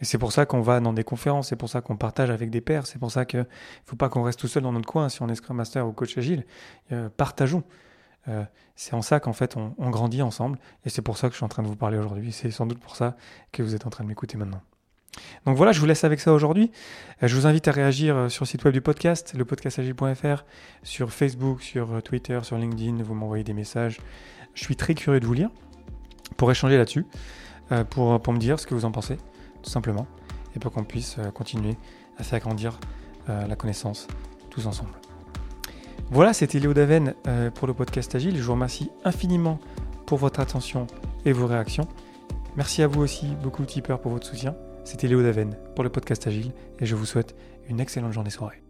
Et 0.00 0.04
c'est 0.04 0.18
pour 0.18 0.30
ça 0.30 0.46
qu'on 0.46 0.60
va 0.60 0.78
dans 0.78 0.92
des 0.92 1.02
conférences, 1.02 1.48
c'est 1.48 1.56
pour 1.56 1.68
ça 1.68 1.80
qu'on 1.80 1.96
partage 1.96 2.30
avec 2.30 2.48
des 2.50 2.60
pairs, 2.60 2.86
c'est 2.86 3.00
pour 3.00 3.10
ça 3.10 3.24
qu'il 3.24 3.40
ne 3.40 3.44
faut 3.86 3.96
pas 3.96 4.08
qu'on 4.08 4.22
reste 4.22 4.38
tout 4.38 4.46
seul 4.46 4.62
dans 4.62 4.70
notre 4.70 4.86
coin 4.86 5.08
si 5.08 5.20
on 5.20 5.28
est 5.28 5.34
Scrum 5.34 5.56
Master 5.56 5.84
ou 5.84 5.92
coach 5.92 6.16
agile. 6.16 6.44
Euh, 6.92 7.08
partageons. 7.08 7.64
Euh, 8.28 8.44
c'est 8.76 8.94
en 8.94 9.02
ça 9.02 9.18
qu'en 9.18 9.32
fait 9.32 9.56
on 9.56 9.90
grandit 9.90 10.22
ensemble 10.22 10.58
et 10.84 10.90
c'est 10.90 11.02
pour 11.02 11.16
ça 11.16 11.28
que 11.28 11.32
je 11.32 11.38
suis 11.38 11.44
en 11.44 11.48
train 11.48 11.64
de 11.64 11.68
vous 11.68 11.76
parler 11.76 11.98
aujourd'hui. 11.98 12.30
C'est 12.30 12.52
sans 12.52 12.66
doute 12.66 12.78
pour 12.78 12.94
ça 12.94 13.16
que 13.50 13.64
vous 13.64 13.74
êtes 13.74 13.86
en 13.86 13.90
train 13.90 14.04
de 14.04 14.08
m'écouter 14.08 14.36
maintenant. 14.36 14.60
Donc 15.46 15.56
voilà, 15.56 15.72
je 15.72 15.80
vous 15.80 15.86
laisse 15.86 16.04
avec 16.04 16.20
ça 16.20 16.32
aujourd'hui. 16.32 16.70
Euh, 17.22 17.28
je 17.28 17.36
vous 17.36 17.46
invite 17.46 17.68
à 17.68 17.72
réagir 17.72 18.16
euh, 18.16 18.28
sur 18.28 18.44
le 18.44 18.48
site 18.48 18.64
web 18.64 18.74
du 18.74 18.80
podcast, 18.80 19.34
le 19.36 19.44
podcastagile.fr, 19.44 20.44
sur 20.82 21.12
Facebook, 21.12 21.62
sur 21.62 21.94
euh, 21.94 22.00
Twitter, 22.00 22.38
sur 22.42 22.56
LinkedIn, 22.58 23.02
vous 23.02 23.14
m'envoyez 23.14 23.44
des 23.44 23.52
messages. 23.52 24.00
Je 24.54 24.62
suis 24.62 24.76
très 24.76 24.94
curieux 24.94 25.20
de 25.20 25.26
vous 25.26 25.34
lire 25.34 25.50
pour 26.36 26.50
échanger 26.50 26.76
là-dessus, 26.76 27.06
pour, 27.90 28.20
pour 28.20 28.32
me 28.32 28.38
dire 28.38 28.58
ce 28.58 28.66
que 28.66 28.74
vous 28.74 28.84
en 28.84 28.90
pensez, 28.90 29.16
tout 29.62 29.70
simplement, 29.70 30.06
et 30.54 30.58
pour 30.58 30.72
qu'on 30.72 30.82
puisse 30.82 31.16
continuer 31.34 31.76
à 32.18 32.22
faire 32.22 32.40
grandir 32.40 32.80
la 33.28 33.54
connaissance 33.54 34.08
tous 34.50 34.66
ensemble. 34.66 34.90
Voilà, 36.10 36.32
c'était 36.32 36.58
Léo 36.58 36.74
Daven 36.74 37.14
pour 37.54 37.66
le 37.66 37.74
podcast 37.74 38.14
Agile. 38.14 38.36
Je 38.36 38.42
vous 38.42 38.52
remercie 38.52 38.90
infiniment 39.04 39.60
pour 40.06 40.18
votre 40.18 40.40
attention 40.40 40.86
et 41.24 41.32
vos 41.32 41.46
réactions. 41.46 41.86
Merci 42.56 42.82
à 42.82 42.86
vous 42.86 43.02
aussi, 43.02 43.26
beaucoup 43.42 43.64
tipeurs, 43.64 44.00
pour 44.00 44.12
votre 44.12 44.26
soutien. 44.26 44.54
C'était 44.86 45.08
Léo 45.08 45.20
Daven 45.20 45.56
pour 45.74 45.82
le 45.82 45.90
podcast 45.90 46.28
Agile 46.28 46.52
et 46.78 46.86
je 46.86 46.94
vous 46.94 47.06
souhaite 47.06 47.34
une 47.68 47.80
excellente 47.80 48.12
journée 48.12 48.30
soirée. 48.30 48.62